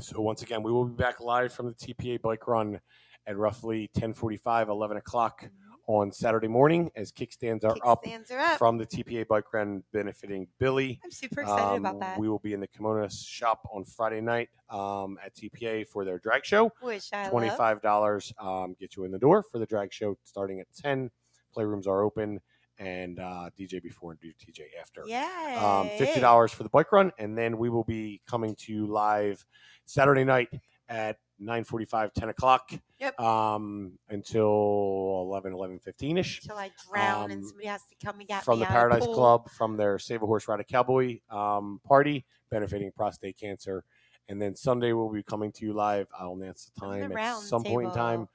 [0.00, 2.80] So once again, we will be back live from the TPA bike run
[3.26, 5.48] at roughly 10:45, 11 o'clock
[5.90, 8.58] on Saturday morning as kickstands are up are up.
[8.58, 11.00] from the TPA bike run benefiting Billy.
[11.02, 12.18] I'm super excited Um, about that.
[12.18, 16.18] We will be in the kimono shop on Friday night um, at TPA for their
[16.20, 16.70] drag show.
[16.80, 17.32] Which I love.
[17.32, 21.10] Twenty-five dollars um, get you in the door for the drag show starting at ten.
[21.56, 22.40] Playrooms are open
[22.78, 25.02] and uh, DJ before and DJ after.
[25.06, 25.80] Yeah.
[25.82, 28.86] Um, Fifty dollars for the bike run, and then we will be coming to you
[28.86, 29.44] live
[29.86, 30.48] Saturday night
[30.88, 32.70] at 9.45, 10 o'clock.
[32.98, 33.18] Yep.
[33.18, 36.42] Um, until 11, 11.15 ish.
[36.42, 39.06] Until I drown um, and somebody has to come and get From me the Paradise
[39.06, 39.14] pool.
[39.14, 43.84] Club, from their Save a Horse Ride a Cowboy um, party benefiting prostate cancer.
[44.28, 46.06] And then Sunday we'll be coming to you live.
[46.18, 48.28] I'll announce the From the time at some point in time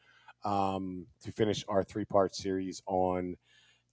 [0.44, 3.38] um, to finish our three part series on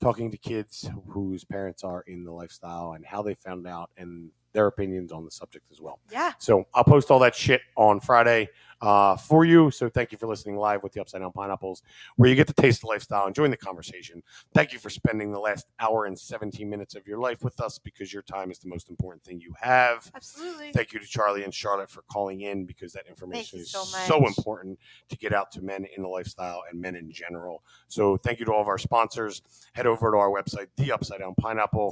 [0.01, 4.31] talking to kids whose parents are in the lifestyle and how they found out and
[4.53, 6.01] their opinions on the subject as well.
[6.11, 6.33] Yeah.
[6.39, 8.49] So I'll post all that shit on Friday
[8.83, 9.70] uh, for you.
[9.70, 11.83] So thank you for listening live with the Upside Down Pineapples,
[12.16, 14.23] where you get to taste the lifestyle and join the conversation.
[14.55, 17.79] Thank you for spending the last hour and 17 minutes of your life with us
[17.79, 20.11] because your time is the most important thing you have.
[20.15, 20.73] Absolutely.
[20.73, 24.27] Thank you to Charlie and Charlotte for calling in because that information is so so
[24.27, 27.62] important to get out to men in the lifestyle and men in general.
[27.87, 29.43] So thank you to all of our sponsors.
[29.74, 31.91] Head over to our website, The Upside Down Pineapple.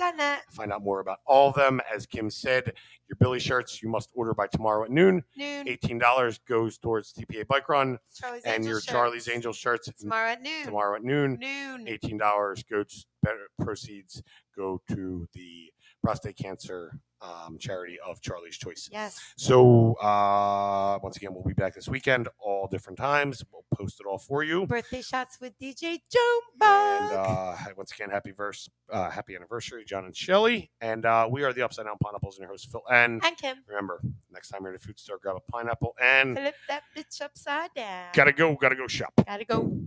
[0.51, 1.81] Find out more about all of them.
[1.95, 2.50] As Kim said,
[3.09, 5.23] your Billy shirts you must order by tomorrow at noon.
[5.37, 5.67] Noon.
[5.67, 7.99] $18 goes towards TPA Bike Run.
[8.15, 8.87] Charlie's and Angel your shirts.
[8.93, 10.65] Charlie's Angel shirts Tomorrow at noon.
[10.65, 11.39] tomorrow at noon.
[11.41, 11.89] Noon.
[11.89, 14.23] Eighteen dollars goes better proceeds
[14.57, 15.73] go to the
[16.03, 18.89] prostate cancer um, charity of Charlie's Choice.
[18.93, 19.19] Yes.
[19.37, 23.43] So uh, once again, we'll be back this weekend, all different times.
[23.53, 24.67] We'll post it all for you.
[24.67, 30.05] Birthday shots with DJ Joe And uh, once again, happy verse, uh, happy anniversary, John
[30.05, 30.71] and Shelley.
[30.81, 32.83] And uh, we are the Upside Down Pineapples and your host Phil.
[32.91, 33.59] And and Kim.
[33.69, 34.01] remember,
[34.33, 37.73] next time you're at a food store, grab a pineapple and Flip that bitch upside
[37.75, 38.09] down.
[38.15, 39.13] gotta go, gotta go shop.
[39.27, 39.81] Gotta go.